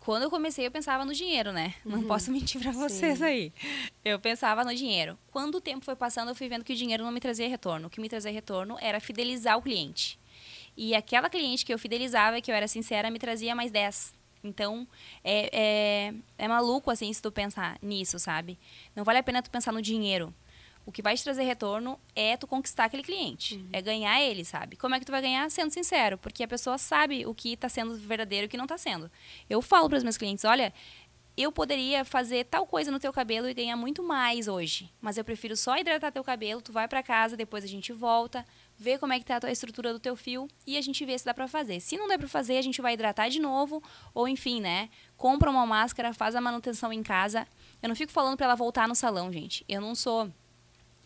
[0.01, 1.75] quando eu comecei, eu pensava no dinheiro, né?
[1.85, 3.25] Não posso mentir pra vocês Sim.
[3.25, 3.53] aí.
[4.05, 5.19] Eu pensava no dinheiro.
[5.31, 7.87] Quando o tempo foi passando, eu fui vendo que o dinheiro não me trazia retorno.
[7.87, 10.19] O que me trazia retorno era fidelizar o cliente.
[10.77, 14.14] E aquela cliente que eu fidelizava, que eu era sincera, me trazia mais 10.
[14.42, 14.87] Então,
[15.22, 18.59] é, é, é maluco, assim, se tu pensar nisso, sabe?
[18.96, 20.35] Não vale a pena tu pensar no dinheiro.
[20.87, 23.64] O que vai te trazer retorno é tu conquistar aquele cliente.
[23.72, 24.76] É ganhar ele, sabe?
[24.76, 25.48] Como é que tu vai ganhar?
[25.50, 26.16] Sendo sincero.
[26.16, 29.11] Porque a pessoa sabe o que está sendo verdadeiro e o que não está sendo.
[29.48, 30.72] Eu falo para os meus clientes, olha,
[31.37, 34.90] eu poderia fazer tal coisa no teu cabelo e ganhar muito mais hoje.
[35.00, 38.44] Mas eu prefiro só hidratar teu cabelo, tu vai para casa, depois a gente volta,
[38.81, 41.16] vê como é que tá a tua estrutura do teu fio e a gente vê
[41.16, 41.79] se dá para fazer.
[41.81, 43.83] Se não der para fazer, a gente vai hidratar de novo
[44.14, 44.88] ou enfim, né?
[45.16, 47.47] Compra uma máscara, faz a manutenção em casa.
[47.83, 49.64] Eu não fico falando para ela voltar no salão, gente.
[49.69, 50.31] Eu não sou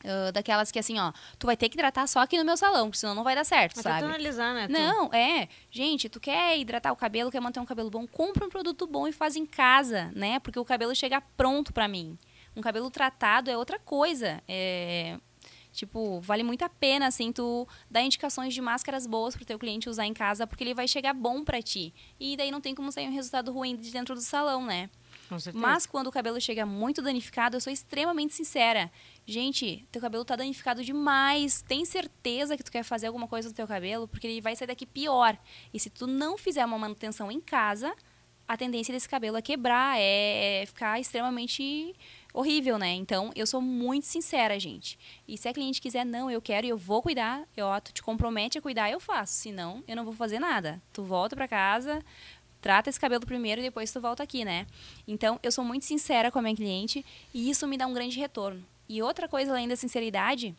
[0.04, 2.86] ah, daquelas que assim, ó, tu vai ter que hidratar só aqui no meu salão,
[2.86, 4.04] porque senão não vai dar certo, Até sabe?
[4.04, 4.66] analisar, né?
[4.66, 4.72] tu?
[4.72, 5.48] Não, é.
[5.70, 9.08] Gente, tu quer hidratar o cabelo, quer manter um cabelo bom, compra um produto bom
[9.08, 10.38] e faz em casa, né?
[10.40, 12.18] Porque o cabelo chega pronto pra mim.
[12.54, 14.42] Um cabelo tratado é outra coisa.
[14.46, 15.18] É,
[15.74, 19.88] tipo, vale muito a pena, assim, tu dar indicações de máscaras boas pro teu cliente
[19.88, 21.92] usar em casa, porque ele vai chegar bom pra ti.
[22.18, 24.88] E daí não tem como sair um resultado ruim de dentro do salão, né?
[25.52, 28.90] Mas quando o cabelo chega muito danificado, eu sou extremamente sincera.
[29.26, 31.62] Gente, teu cabelo tá danificado demais.
[31.62, 34.06] Tem certeza que tu quer fazer alguma coisa no teu cabelo?
[34.06, 35.36] Porque ele vai sair daqui pior.
[35.72, 37.94] E se tu não fizer uma manutenção em casa,
[38.46, 41.94] a tendência desse cabelo é quebrar, é ficar extremamente
[42.34, 42.92] horrível, né?
[42.92, 44.98] Então, eu sou muito sincera, gente.
[45.26, 47.92] E se a cliente quiser, não, eu quero e eu vou cuidar, eu, ó, tu
[47.92, 49.34] te compromete a cuidar, eu faço.
[49.34, 50.82] Senão, eu não vou fazer nada.
[50.92, 52.04] Tu volta pra casa,
[52.60, 54.66] trata esse cabelo primeiro e depois tu volta aqui, né?
[55.06, 58.18] Então, eu sou muito sincera com a minha cliente e isso me dá um grande
[58.18, 58.62] retorno.
[58.88, 60.54] E outra coisa além da sinceridade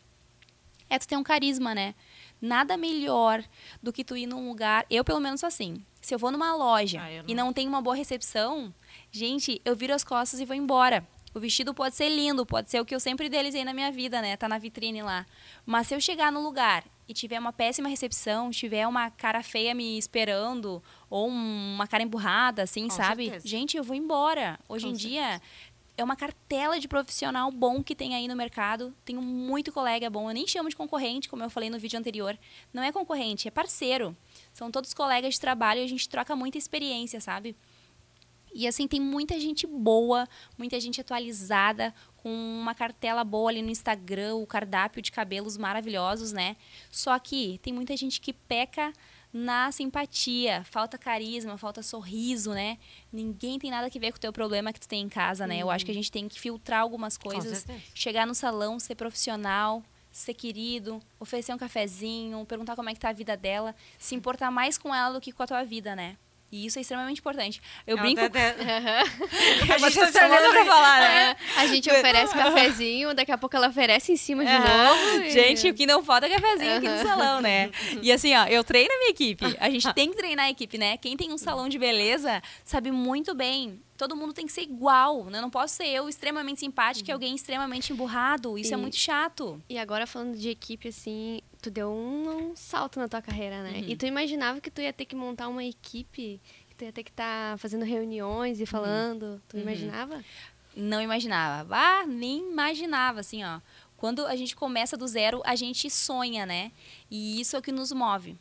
[0.88, 1.94] é tu ter um carisma, né?
[2.40, 3.44] Nada melhor
[3.82, 5.84] do que tu ir num lugar, eu pelo menos sou assim.
[6.00, 7.46] Se eu vou numa loja Ah, eu e não.
[7.46, 8.72] não tem uma boa recepção,
[9.10, 11.06] gente, eu viro as costas e vou embora.
[11.36, 14.22] O vestido pode ser lindo, pode ser o que eu sempre idealizei na minha vida,
[14.22, 14.38] né?
[14.38, 15.26] Tá na vitrine lá.
[15.66, 19.74] Mas se eu chegar no lugar e tiver uma péssima recepção, tiver uma cara feia
[19.74, 23.24] me esperando, ou um- uma cara emburrada, assim, Com sabe?
[23.26, 23.46] certeza.
[23.46, 24.58] Gente, eu vou embora.
[24.66, 25.42] Hoje Com em dia,
[25.94, 28.94] é uma cartela de profissional bom que tem aí no mercado.
[29.04, 30.30] Tenho muito colega bom.
[30.30, 32.38] Eu nem chamo de concorrente, como eu falei no vídeo anterior.
[32.72, 34.16] Não é concorrente, é parceiro.
[34.54, 37.54] São todos colegas de trabalho e a gente troca muita experiência, sabe?
[38.56, 43.68] E assim, tem muita gente boa, muita gente atualizada, com uma cartela boa ali no
[43.68, 46.56] Instagram, o cardápio de cabelos maravilhosos, né?
[46.90, 48.94] Só que tem muita gente que peca
[49.30, 52.78] na simpatia, falta carisma, falta sorriso, né?
[53.12, 55.58] Ninguém tem nada que ver com o teu problema que tu tem em casa, né?
[55.58, 59.82] Eu acho que a gente tem que filtrar algumas coisas, chegar no salão, ser profissional,
[60.10, 64.50] ser querido, oferecer um cafezinho, perguntar como é que tá a vida dela, se importar
[64.50, 66.16] mais com ela do que com a tua vida, né?
[66.56, 67.60] E isso é extremamente importante.
[67.86, 68.20] Eu Ela brinco.
[68.20, 68.54] tá até-
[69.74, 71.36] A gente tá tá olhando pra falar, né?
[71.58, 74.88] A gente oferece cafezinho, daqui a pouco ela oferece em cima de Aham.
[74.88, 75.22] novo.
[75.24, 77.70] e- Gente, o que não falta é cafezinho aqui no salão, né?
[78.02, 79.44] E assim, ó, eu treino a minha equipe.
[79.60, 80.96] A gente tem que treinar a equipe, né?
[80.96, 83.80] Quem tem um salão de beleza sabe muito bem.
[83.96, 85.40] Todo mundo tem que ser igual, né?
[85.40, 88.58] Não posso ser eu extremamente simpática e alguém extremamente emburrado.
[88.58, 89.62] Isso é E- muito chato.
[89.68, 93.78] E agora falando de equipe, assim, tu deu um, um salto na tua carreira, né?
[93.80, 93.88] Uhum.
[93.88, 97.02] E tu imaginava que tu ia ter que montar uma equipe, que tu ia ter
[97.02, 98.62] que estar fazendo reuniões Uhum.
[98.64, 99.42] e falando.
[99.48, 100.22] Tu imaginava?
[100.76, 101.74] Não imaginava.
[101.74, 103.60] Ah, nem imaginava, assim, ó.
[103.96, 106.70] Quando a gente começa do zero, a gente sonha, né?
[107.10, 108.36] E isso é o que nos move.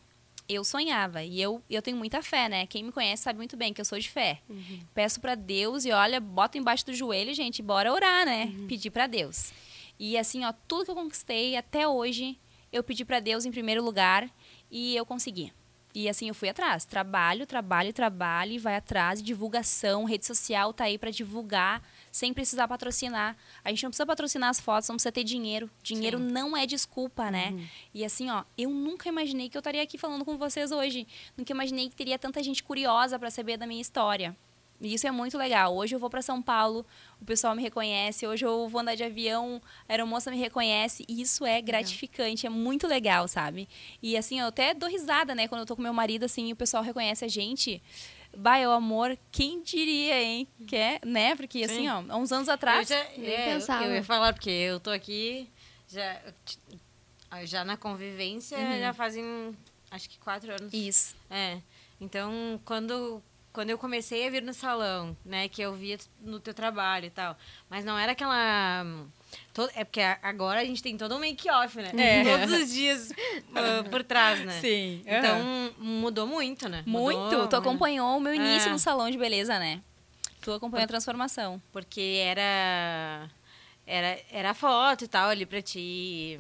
[0.48, 2.68] Eu sonhava e eu, eu tenho muita fé, né?
[2.68, 4.42] Quem me conhece sabe muito bem que eu sou de fé.
[4.94, 8.54] Peço pra Deus e olha, bota embaixo do joelho, gente, bora orar, né?
[8.68, 9.52] Pedir pra Deus.
[10.00, 12.38] E assim, ó, tudo que eu conquistei até hoje,
[12.72, 14.30] eu pedi pra Deus em primeiro lugar
[14.70, 15.52] e eu consegui.
[15.96, 20.84] E assim eu fui atrás, trabalho, trabalho, trabalho e vai atrás, divulgação, rede social tá
[20.84, 21.82] aí pra divulgar,
[22.16, 23.36] sem precisar patrocinar.
[23.62, 25.70] A gente não precisa patrocinar as fotos, não precisa ter dinheiro.
[25.84, 27.54] Dinheiro não é desculpa, né?
[27.94, 31.06] E assim, ó, eu nunca imaginei que eu estaria aqui falando com vocês hoje.
[31.36, 34.34] Nunca imaginei que teria tanta gente curiosa pra saber da minha história.
[34.80, 35.76] E isso é muito legal.
[35.76, 36.86] Hoje eu vou para São Paulo,
[37.22, 38.26] o pessoal me reconhece.
[38.26, 41.04] Hoje eu vou andar de avião, a aeromoça me reconhece.
[41.10, 43.68] E isso é gratificante, é muito legal, sabe?
[44.02, 45.50] E assim, eu até dou risada, né?
[45.50, 47.82] Quando eu tô com meu marido, assim, o pessoal reconhece a gente.
[48.38, 50.48] Bah, é o amor, quem diria, hein?
[50.68, 51.36] Que é, né?
[51.36, 51.90] Porque assim, Sim.
[51.90, 52.88] ó, há uns anos Eu atrás.
[52.88, 55.50] já, Nem é, eu- eu ia falar, porque eu tô aqui
[55.88, 56.20] já,
[57.46, 59.56] já na convivência, já fazem
[59.92, 60.74] acho que quatro anos.
[60.74, 61.16] Isso.
[61.30, 61.60] É.
[62.02, 63.22] Então, quando,
[63.54, 67.10] quando eu comecei a vir no salão, né, que eu via no teu trabalho e
[67.10, 67.38] tal,
[67.70, 68.84] mas não era aquela.
[69.38, 71.92] Hum, to- é porque agora a gente tem todo um make-off, né?
[71.98, 72.24] É.
[72.38, 73.12] Todos os dias
[73.56, 74.60] ah, por trás, né?
[74.60, 75.02] Sim.
[75.06, 76.84] Então, mudou muito, né?
[76.86, 77.20] Muito.
[77.20, 78.72] Mudou, tu acompanhou o meu início É.
[78.72, 79.82] no salão de beleza, né?
[80.42, 81.62] Tu acompanhou a transformação.
[81.72, 83.30] Porque era,
[83.86, 86.40] era, era foto e tal ali pra te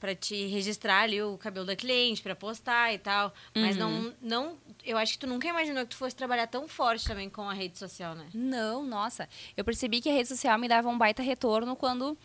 [0.00, 3.32] para te registrar ali o cabelo da cliente, pra postar e tal.
[3.54, 4.12] Mas Uhum.
[4.22, 4.58] não, não.
[4.82, 7.52] Eu acho que tu nunca imaginou que tu fosse trabalhar tão forte também com a
[7.52, 8.26] rede social, né?
[8.32, 9.28] Não, nossa.
[9.56, 12.16] Eu percebi que a rede social me dava um baita retorno quando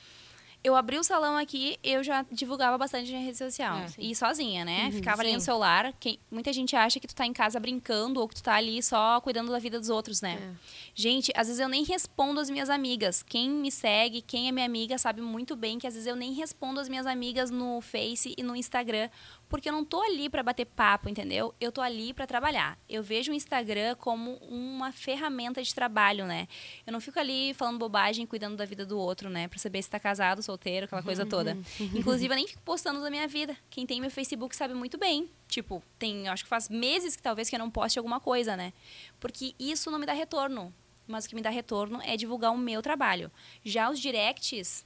[0.65, 3.77] eu abri o salão aqui, eu já divulgava bastante na rede social.
[3.77, 3.87] É.
[3.99, 4.89] e sozinha, né?
[4.91, 5.45] Ficava ali no sim.
[5.45, 5.93] celular.
[5.99, 8.81] Quem, muita gente acha que tu tá em casa brincando ou que tu tá ali
[8.81, 10.39] só cuidando da vida dos outros, né?
[10.41, 10.55] É.
[10.95, 13.21] Gente, às vezes eu nem respondo as minhas amigas.
[13.21, 16.33] Quem me segue, quem é minha amiga, sabe muito bem que às vezes eu nem
[16.33, 19.07] respondo as minhas amigas no Face e no Instagram,
[19.55, 21.55] porque eu não tô ali para bater papo, entendeu?
[21.61, 22.77] Eu tô ali para trabalhar.
[22.89, 26.49] Eu vejo o Instagram como uma ferramenta de trabalho, né?
[26.85, 29.47] Eu não fico ali falando bobagem, cuidando da vida do outro, né?
[29.47, 31.57] Pra saber se tá casado, solteiro, aquela coisa toda.
[31.79, 33.55] Inclusive, eu nem fico postando da minha vida.
[33.69, 35.29] Quem tem meu Facebook sabe muito bem.
[35.47, 38.57] Tipo, tem, eu acho que faz meses que talvez que eu não poste alguma coisa,
[38.57, 38.73] né?
[39.21, 40.73] Porque isso não me dá retorno.
[41.07, 43.31] Mas o que me dá retorno é divulgar o meu trabalho.
[43.63, 44.85] Já os directs,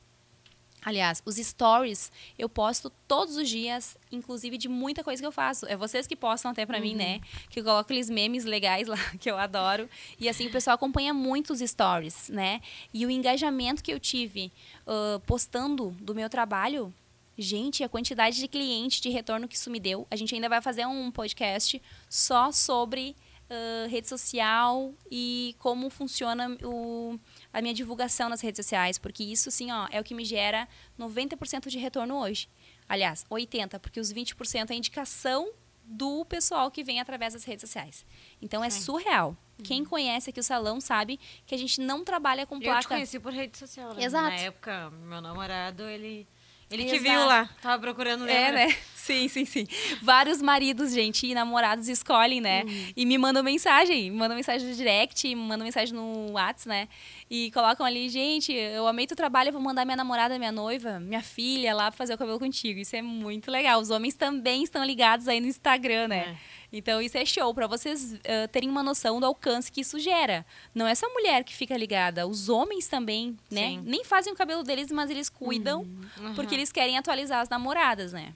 [0.83, 5.65] Aliás, os stories eu posto todos os dias, inclusive de muita coisa que eu faço.
[5.65, 7.19] É vocês que postam até pra mim, né?
[7.49, 9.89] Que eu coloco aqueles memes legais lá que eu adoro.
[10.19, 12.61] E assim, o pessoal acompanha muito os stories, né?
[12.93, 14.51] E o engajamento que eu tive
[14.87, 16.93] ah, postando do meu trabalho,
[17.37, 20.07] gente, a quantidade de cliente de retorno que isso me deu.
[20.09, 23.15] A gente ainda vai fazer um podcast só sobre
[23.49, 27.19] ah, rede social e como funciona o,
[27.53, 30.67] a minha divulgação nas redes sociais, porque isso, sim, ó, é o que me gera
[30.99, 32.47] 90% de retorno hoje.
[32.87, 35.51] Aliás, 80%, porque os 20% é indicação
[35.83, 38.05] do pessoal que vem através das redes sociais.
[38.41, 38.81] Então, é Sim.
[38.81, 39.35] surreal.
[39.63, 42.87] Quem conhece aqui o salão sabe que a gente não trabalha com Eu te placa.
[42.89, 44.03] conheci por rede social, né?
[44.03, 44.29] Exato.
[44.29, 46.27] Na época, meu namorado, ele.
[46.71, 47.03] Ele que Exato.
[47.03, 48.67] viu lá, tava procurando É, lembra?
[48.67, 48.75] né?
[49.09, 49.65] Sim, sim, sim.
[50.03, 52.63] Vários maridos, gente, e namorados escolhem, né?
[52.95, 56.87] E me mandam mensagem, me mandam mensagem no direct, me mandam mensagem no WhatsApp, né?
[57.27, 60.99] E colocam ali, gente, eu amei teu trabalho, eu vou mandar minha namorada, minha noiva,
[60.99, 62.79] minha filha lá pra fazer o cabelo contigo.
[62.79, 63.81] Isso é muito legal.
[63.81, 66.37] Os homens também estão ligados aí no Instagram, né?
[66.71, 70.45] Então isso é show, pra vocês eh, terem uma noção do alcance que isso gera.
[70.73, 73.69] Não é só a mulher que fica ligada, os homens também, né?
[73.69, 73.81] Sim.
[73.85, 75.81] Nem fazem o cabelo deles, mas eles cuidam
[76.19, 76.33] Uhum.
[76.35, 78.33] porque eles querem atualizar as namoradas, né?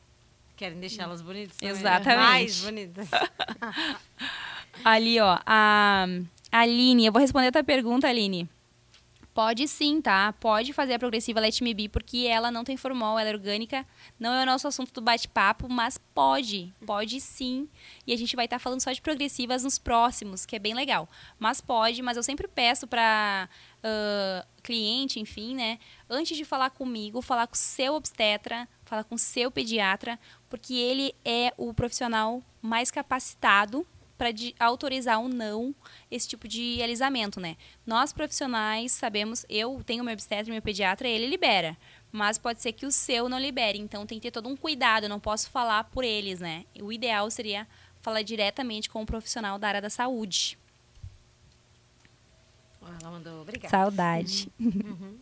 [0.56, 1.58] Querem deixá-las bonitas.
[1.58, 1.80] também, né?
[1.80, 2.20] Exatamente.
[2.20, 3.08] Mais bonitas.
[4.84, 6.06] Ali, ó, a
[6.52, 8.48] a Aline, eu vou responder a tua pergunta, Aline.
[9.34, 10.32] Pode sim, tá?
[10.34, 13.86] Pode fazer a progressiva Let Me Be, porque ela não tem formol, ela é orgânica.
[14.20, 16.72] Não é o nosso assunto do bate-papo, mas pode.
[16.86, 17.68] Pode sim.
[18.06, 21.10] E a gente vai estar falando só de progressivas nos próximos, que é bem legal.
[21.40, 23.50] Mas pode, mas eu sempre peço para
[24.62, 25.78] cliente, enfim, né?
[26.10, 30.18] Antes de falar comigo, falar com o seu obstetra, falar com o seu pediatra,
[30.50, 33.86] porque ele é o profissional mais capacitado
[34.18, 35.76] para autorizar ou não
[36.10, 37.58] esse tipo de alisamento, né?
[37.86, 41.78] Nós profissionais sabemos, eu tenho meu obstetra e meu pediatra, ele libera,
[42.12, 45.04] mas pode ser que o seu não libere, então tem que ter todo um cuidado,
[45.04, 46.66] eu não posso falar por eles, né?
[46.82, 47.68] O ideal seria
[48.02, 50.58] falar diretamente com um profissional da área da saúde.
[53.02, 53.70] Ela mandou obrigada.
[53.70, 54.52] Saudade.
[54.60, 55.18] Uhum.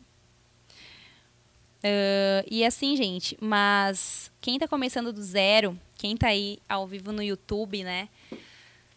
[1.84, 7.12] Uh, e assim, gente, mas quem está começando do zero, quem está aí ao vivo
[7.12, 8.08] no YouTube, né,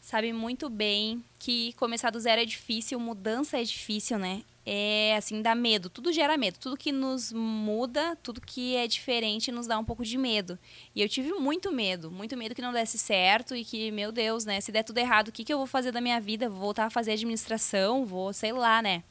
[0.04, 4.42] sabe muito bem que começar do zero é difícil, mudança é difícil, né?
[4.66, 9.50] É assim, dá medo, tudo gera medo, tudo que nos muda, tudo que é diferente
[9.50, 10.58] nos dá um pouco de medo.
[10.94, 14.44] E eu tive muito medo, muito medo que não desse certo e que, meu Deus,
[14.44, 16.50] né, se der tudo errado, o que, que eu vou fazer da minha vida?
[16.50, 19.02] Vou voltar a fazer administração, vou, sei lá, né?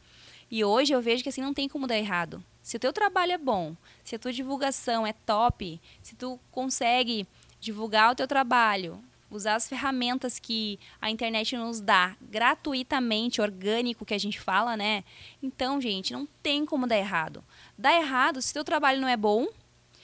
[0.49, 2.43] E hoje eu vejo que assim não tem como dar errado.
[2.61, 7.25] Se o teu trabalho é bom, se a tua divulgação é top, se tu consegue
[7.59, 9.03] divulgar o teu trabalho,
[9.35, 15.03] usar as ferramentas que a internet nos dá gratuitamente, orgânico que a gente fala, né?
[15.41, 17.43] Então, gente, não tem como dar errado.
[17.77, 19.47] Dá errado se teu trabalho não é bom,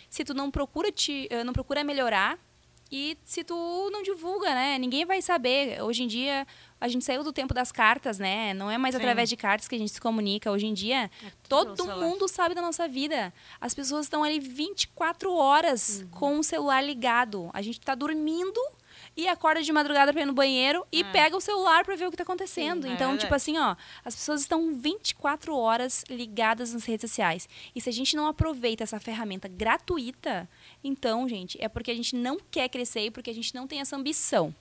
[0.09, 2.39] se tu não procura te, eh, não procura melhorar
[2.91, 4.77] e se tu não divulga, né?
[4.79, 5.81] Ninguém vai saber.
[5.83, 6.47] Hoje em dia
[6.81, 8.53] a gente saiu do tempo das cartas, né?
[8.53, 9.01] Não é mais Sim.
[9.01, 10.51] através de cartas que a gente se comunica.
[10.51, 13.31] Hoje em dia, é todo mundo sabe da nossa vida.
[13.61, 16.09] As pessoas estão ali 24 horas uhum.
[16.09, 17.49] com o celular ligado.
[17.53, 18.59] A gente está dormindo
[19.19, 21.11] e acorda de madrugada para ir no banheiro e é.
[21.11, 22.83] pega o celular para ver o que está acontecendo.
[22.83, 27.49] Sim, então, é tipo assim, ó, as pessoas estão 24 horas ligadas nas redes sociais.
[27.75, 30.49] E se a gente não aproveita essa ferramenta gratuita,
[30.81, 33.81] então, gente, é porque a gente não quer crescer e porque a gente não tem
[33.81, 34.55] essa ambição.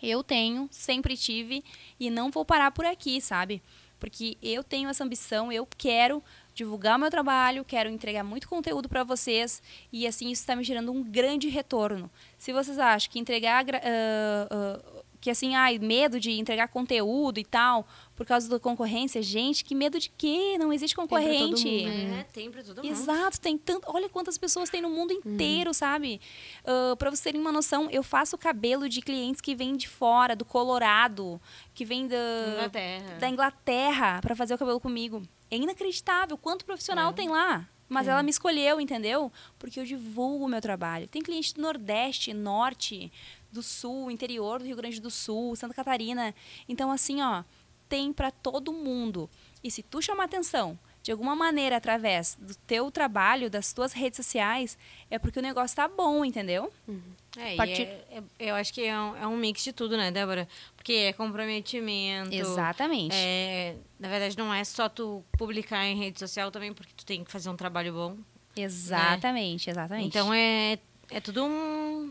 [0.00, 1.64] Eu tenho, sempre tive
[1.98, 3.60] e não vou parar por aqui, sabe?
[3.98, 6.22] Porque eu tenho essa ambição, eu quero
[6.54, 9.62] divulgar o meu trabalho, quero entregar muito conteúdo para vocês
[9.92, 12.10] e assim isso está me gerando um grande retorno.
[12.38, 17.44] Se vocês acham que entregar uh, uh, que assim, ai, medo de entregar conteúdo e
[17.44, 17.86] tal,
[18.16, 19.22] por causa da concorrência.
[19.22, 20.58] Gente, que medo de quê?
[20.58, 21.62] Não existe concorrente.
[21.62, 22.14] Tem pra todo mundo.
[22.14, 22.90] É, tem pra todo mundo.
[22.90, 23.86] Exato, tem tanto.
[23.86, 25.74] Olha quantas pessoas tem no mundo inteiro, hum.
[25.74, 26.20] sabe?
[26.64, 30.34] Uh, pra vocês terem uma noção, eu faço cabelo de clientes que vêm de fora,
[30.34, 31.40] do Colorado,
[31.72, 32.16] que vêm da
[32.56, 35.22] Inglaterra, da Inglaterra para fazer o cabelo comigo.
[35.52, 37.12] É inacreditável quanto profissional é.
[37.12, 37.68] tem lá.
[37.86, 38.10] Mas é.
[38.10, 39.30] ela me escolheu, entendeu?
[39.58, 41.06] Porque eu divulgo o meu trabalho.
[41.06, 43.12] Tem cliente do Nordeste, Norte,
[43.52, 46.34] do Sul, interior do Rio Grande do Sul, Santa Catarina.
[46.66, 47.44] Então, assim, ó,
[47.86, 49.28] tem para todo mundo.
[49.62, 54.16] E se tu chamar atenção de alguma maneira através do teu trabalho, das tuas redes
[54.16, 54.78] sociais,
[55.10, 56.72] é porque o negócio tá bom, entendeu?
[56.88, 57.02] Uhum.
[57.36, 57.82] É, Partir...
[57.82, 60.48] é, é, eu acho que é um, é um, mix de tudo, né, Débora?
[60.82, 62.34] Porque é comprometimento.
[62.34, 63.14] Exatamente.
[63.14, 67.22] É, na verdade, não é só tu publicar em rede social também, porque tu tem
[67.22, 68.16] que fazer um trabalho bom.
[68.56, 69.72] Exatamente, né?
[69.72, 70.08] exatamente.
[70.08, 70.76] Então é,
[71.08, 72.10] é tudo um,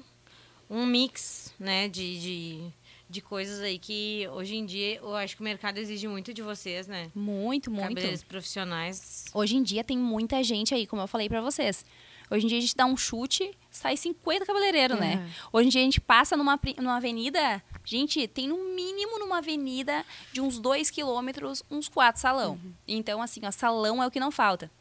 [0.70, 2.74] um mix, né, de, de,
[3.10, 6.42] de coisas aí que hoje em dia eu acho que o mercado exige muito de
[6.42, 7.12] vocês, né?
[7.14, 7.90] Muito, muito.
[7.90, 9.26] Cabeleireiros profissionais.
[9.34, 11.84] Hoje em dia tem muita gente aí, como eu falei para vocês.
[12.32, 15.18] Hoje em dia a gente dá um chute, sai 50 cabeleireiros, né?
[15.18, 15.30] Uhum.
[15.52, 20.06] Hoje em dia a gente passa numa, numa avenida, gente, tem no mínimo numa avenida
[20.32, 22.54] de uns 2 quilômetros, uns quatro salão.
[22.54, 22.74] Uhum.
[22.88, 24.72] Então, assim, ó, salão é o que não falta.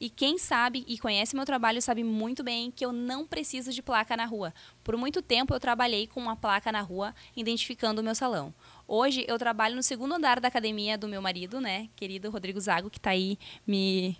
[0.00, 3.82] E quem sabe e conhece meu trabalho sabe muito bem que eu não preciso de
[3.82, 4.54] placa na rua.
[4.84, 8.54] Por muito tempo eu trabalhei com uma placa na rua identificando o meu salão.
[8.86, 12.88] Hoje eu trabalho no segundo andar da academia do meu marido, né, querido Rodrigo Zago,
[12.88, 14.16] que está aí me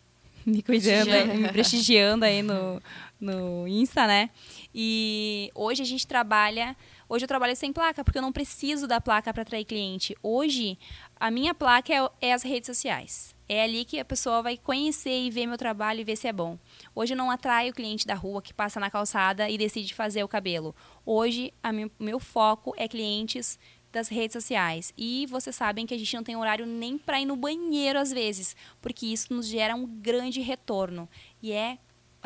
[0.49, 2.83] me cuidando, me prestigiando aí no,
[3.21, 4.31] no Insta, né?
[4.75, 6.75] E hoje a gente trabalha,
[7.09, 10.17] hoje eu trabalho sem placa, porque eu não preciso da placa para atrair cliente.
[10.23, 10.79] Hoje,
[11.17, 13.35] a minha placa é, é as redes sociais.
[13.49, 16.33] É ali que a pessoa vai conhecer e ver meu trabalho e ver se é
[16.33, 16.59] bom.
[16.95, 20.23] Hoje eu não atraio o cliente da rua que passa na calçada e decide fazer
[20.23, 20.77] o cabelo.
[21.05, 21.53] Hoje,
[21.99, 23.59] o meu foco é clientes
[23.91, 24.93] das redes sociais.
[24.97, 28.13] E vocês sabem que a gente não tem horário nem para ir no banheiro às
[28.13, 31.09] vezes, porque isso nos gera um grande retorno.
[31.43, 31.79] E é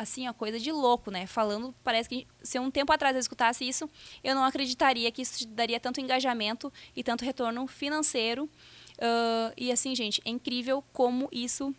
[0.03, 1.25] assim, a coisa de louco, né?
[1.25, 3.89] Falando, parece que se um tempo atrás eu escutasse isso,
[4.23, 8.49] eu não acreditaria que isso daria tanto engajamento e tanto retorno financeiro
[8.97, 11.73] Uh, e assim, gente, é incrível como isso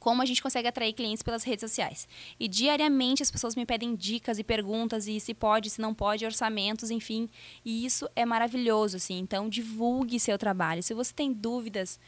[0.00, 2.08] como a gente consegue atrair clientes pelas redes sociais.
[2.40, 6.24] E diariamente as pessoas me pedem dicas e perguntas e se pode, se não pode,
[6.24, 7.28] orçamentos, enfim.
[7.64, 9.16] E isso é maravilhoso, assim.
[9.16, 10.82] Então divulgue seu trabalho.
[10.82, 12.00] Se você tem dúvidas,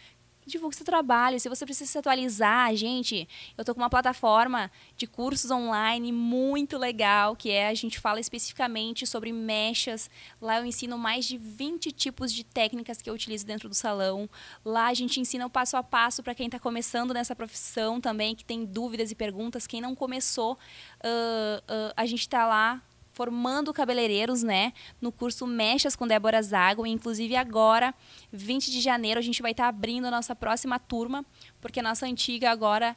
[0.48, 1.38] divulgue seu trabalho.
[1.38, 6.76] Se você precisa se atualizar, gente, eu estou com uma plataforma de cursos online muito
[6.76, 10.10] legal, que é a gente fala especificamente sobre mechas.
[10.40, 14.28] Lá eu ensino mais de 20 tipos de técnicas que eu utilizo dentro do salão.
[14.64, 18.34] Lá a gente ensina o passo a passo para quem está começando nessa profissão também,
[18.34, 19.66] que tem dúvidas e perguntas.
[19.66, 22.82] Quem não começou, uh, uh, a gente está lá
[23.18, 24.72] formando cabeleireiros, né?
[25.00, 26.86] No curso Mechas com Débora Zago.
[26.86, 27.92] Inclusive agora,
[28.32, 31.26] 20 de janeiro, a gente vai estar tá abrindo a nossa próxima turma,
[31.60, 32.96] porque a nossa antiga agora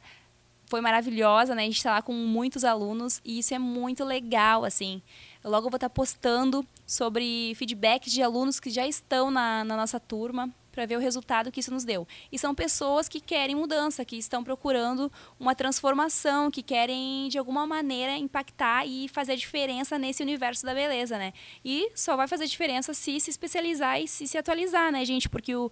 [0.66, 1.62] foi maravilhosa, né?
[1.62, 5.02] A gente está lá com muitos alunos e isso é muito legal, assim.
[5.42, 9.76] Eu logo vou estar tá postando sobre feedbacks de alunos que já estão na, na
[9.76, 12.08] nossa turma para ver o resultado que isso nos deu.
[12.32, 17.66] E são pessoas que querem mudança, que estão procurando uma transformação, que querem de alguma
[17.66, 21.32] maneira impactar e fazer diferença nesse universo da beleza, né?
[21.64, 25.28] E só vai fazer diferença se se especializar e se se atualizar, né, gente?
[25.28, 25.70] Porque o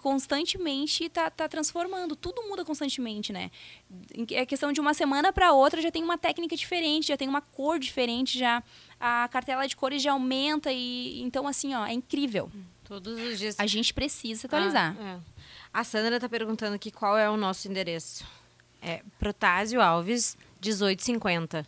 [0.00, 3.50] constantemente tá, tá transformando, tudo muda constantemente, né?
[4.30, 7.42] É questão de uma semana para outra já tem uma técnica diferente, já tem uma
[7.42, 8.62] cor diferente, já
[8.98, 12.50] a cartela de cores já aumenta e então assim, ó, é incrível.
[12.88, 13.54] Todos os dias.
[13.60, 14.96] A gente precisa se atualizar.
[14.98, 15.18] Ah, é.
[15.72, 18.26] A Sandra está perguntando aqui qual é o nosso endereço.
[18.80, 21.66] É Protásio Alves, 1850.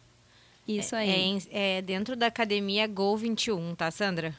[0.67, 1.39] Isso é, aí.
[1.51, 4.35] É, é, dentro da academia Go 21, tá, Sandra?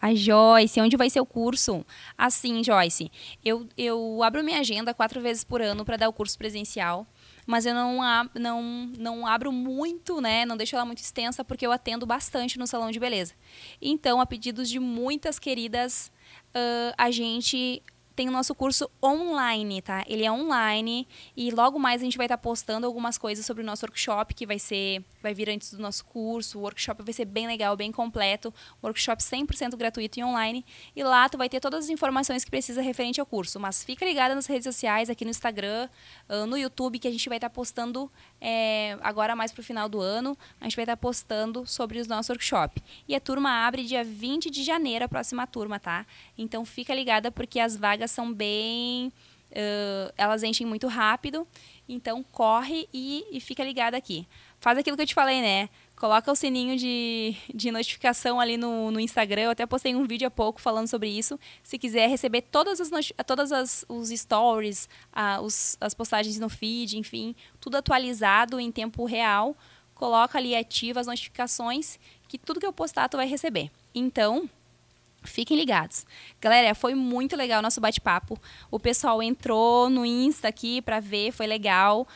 [0.00, 1.84] A Joyce, onde vai ser o curso?
[2.16, 3.10] Assim, Joyce,
[3.44, 7.06] eu, eu abro minha agenda quatro vezes por ano para dar o curso presencial
[7.46, 8.00] mas eu não,
[8.34, 8.62] não,
[8.98, 10.44] não abro muito, né?
[10.44, 13.34] Não deixo ela muito extensa, porque eu atendo bastante no salão de beleza.
[13.80, 16.10] Então, a pedidos de muitas queridas,
[16.48, 17.82] uh, a gente
[18.16, 20.02] tem o nosso curso online, tá?
[20.08, 21.06] Ele é online
[21.36, 24.32] e logo mais a gente vai estar tá postando algumas coisas sobre o nosso workshop
[24.32, 26.58] que vai ser, vai vir antes do nosso curso.
[26.58, 28.52] O workshop vai ser bem legal, bem completo,
[28.82, 30.64] workshop 100% gratuito e online.
[30.96, 33.60] E lá tu vai ter todas as informações que precisa referente ao curso.
[33.60, 35.86] Mas fica ligada nas redes sociais, aqui no Instagram,
[36.48, 38.10] no YouTube, que a gente vai estar tá postando
[38.40, 40.38] é, agora mais para o final do ano.
[40.58, 42.82] A gente vai estar tá postando sobre o nosso workshop.
[43.06, 46.06] E a turma abre dia 20 de janeiro, a próxima turma, tá?
[46.38, 49.12] Então fica ligada porque as vagas são bem.
[49.50, 51.46] Uh, elas enchem muito rápido.
[51.88, 54.26] Então corre e, e fica ligado aqui.
[54.60, 55.68] Faz aquilo que eu te falei, né?
[55.94, 59.42] Coloca o sininho de, de notificação ali no, no Instagram.
[59.42, 61.38] Eu até postei um vídeo há pouco falando sobre isso.
[61.62, 62.90] Se quiser receber todas as
[63.26, 69.06] todas as, os stories, a, os, as postagens no feed, enfim, tudo atualizado em tempo
[69.06, 69.56] real,
[69.94, 71.98] coloca ali ativa as notificações
[72.28, 73.70] que tudo que eu postar tu vai receber.
[73.94, 74.50] Então,
[75.26, 76.06] Fiquem ligados.
[76.40, 78.38] Galera, foi muito legal o nosso bate-papo.
[78.70, 82.06] O pessoal entrou no Insta aqui para ver, foi legal.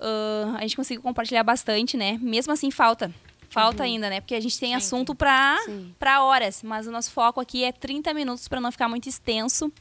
[0.00, 2.18] Uh, a gente conseguiu compartilhar bastante, né?
[2.20, 3.12] Mesmo assim, falta.
[3.50, 3.88] Falta uhum.
[3.88, 4.20] ainda, né?
[4.20, 4.74] Porque a gente tem Sim.
[4.74, 9.08] assunto para horas, mas o nosso foco aqui é 30 minutos para não ficar muito
[9.08, 9.72] extenso.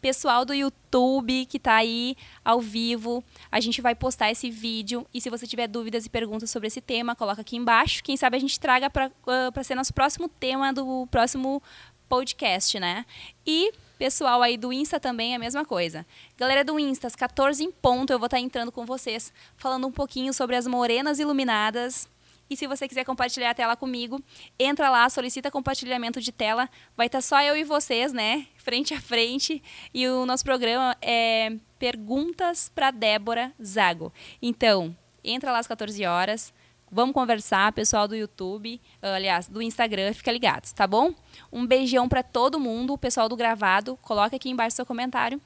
[0.00, 5.20] Pessoal do YouTube que está aí ao vivo, a gente vai postar esse vídeo e
[5.20, 8.04] se você tiver dúvidas e perguntas sobre esse tema, coloca aqui embaixo.
[8.04, 11.62] Quem sabe a gente traga para uh, ser nosso próximo tema do próximo
[12.08, 13.04] podcast, né?
[13.46, 16.06] E pessoal aí do Insta também é a mesma coisa.
[16.36, 19.92] Galera do Insta, às 14 em ponto, eu vou estar entrando com vocês, falando um
[19.92, 22.08] pouquinho sobre as morenas iluminadas.
[22.48, 24.22] E se você quiser compartilhar a tela comigo,
[24.58, 26.68] entra lá, solicita compartilhamento de tela.
[26.96, 28.46] Vai estar só eu e vocês, né?
[28.56, 29.62] Frente a frente.
[29.92, 34.12] E o nosso programa é Perguntas para Débora Zago.
[34.42, 36.52] Então, entra lá às 14 horas
[36.90, 41.12] Vamos conversar, pessoal do YouTube, aliás, do Instagram, fica ligados, tá bom?
[41.52, 45.40] Um beijão para todo mundo, o pessoal do gravado, coloca aqui embaixo seu comentário.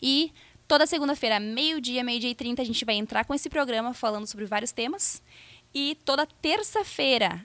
[0.00, 0.32] E
[0.66, 4.46] toda segunda-feira, meio-dia, meio-dia e trinta, a gente vai entrar com esse programa falando sobre
[4.46, 5.22] vários temas.
[5.74, 7.44] E toda terça-feira,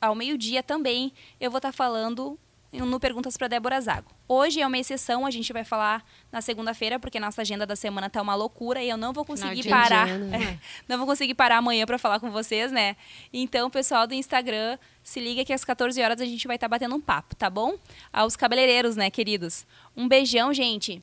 [0.00, 2.38] ao meio-dia também, eu vou estar tá falando
[2.72, 4.10] no Perguntas para Débora Zago.
[4.26, 8.10] Hoje é uma exceção, a gente vai falar na segunda-feira, porque nossa agenda da semana
[8.10, 10.06] tá uma loucura e eu não vou conseguir parar.
[10.06, 10.58] Né?
[10.86, 12.96] não vou conseguir parar amanhã para falar com vocês, né?
[13.32, 16.70] Então, pessoal do Instagram, se liga que às 14 horas a gente vai estar tá
[16.70, 17.74] batendo um papo, tá bom?
[18.12, 19.66] Aos cabeleireiros, né, queridos?
[19.96, 21.02] Um beijão, gente.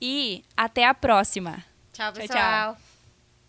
[0.00, 1.64] E até a próxima.
[1.92, 2.38] Tchau, pessoal.
[2.38, 2.74] tchau.
[2.74, 2.87] tchau.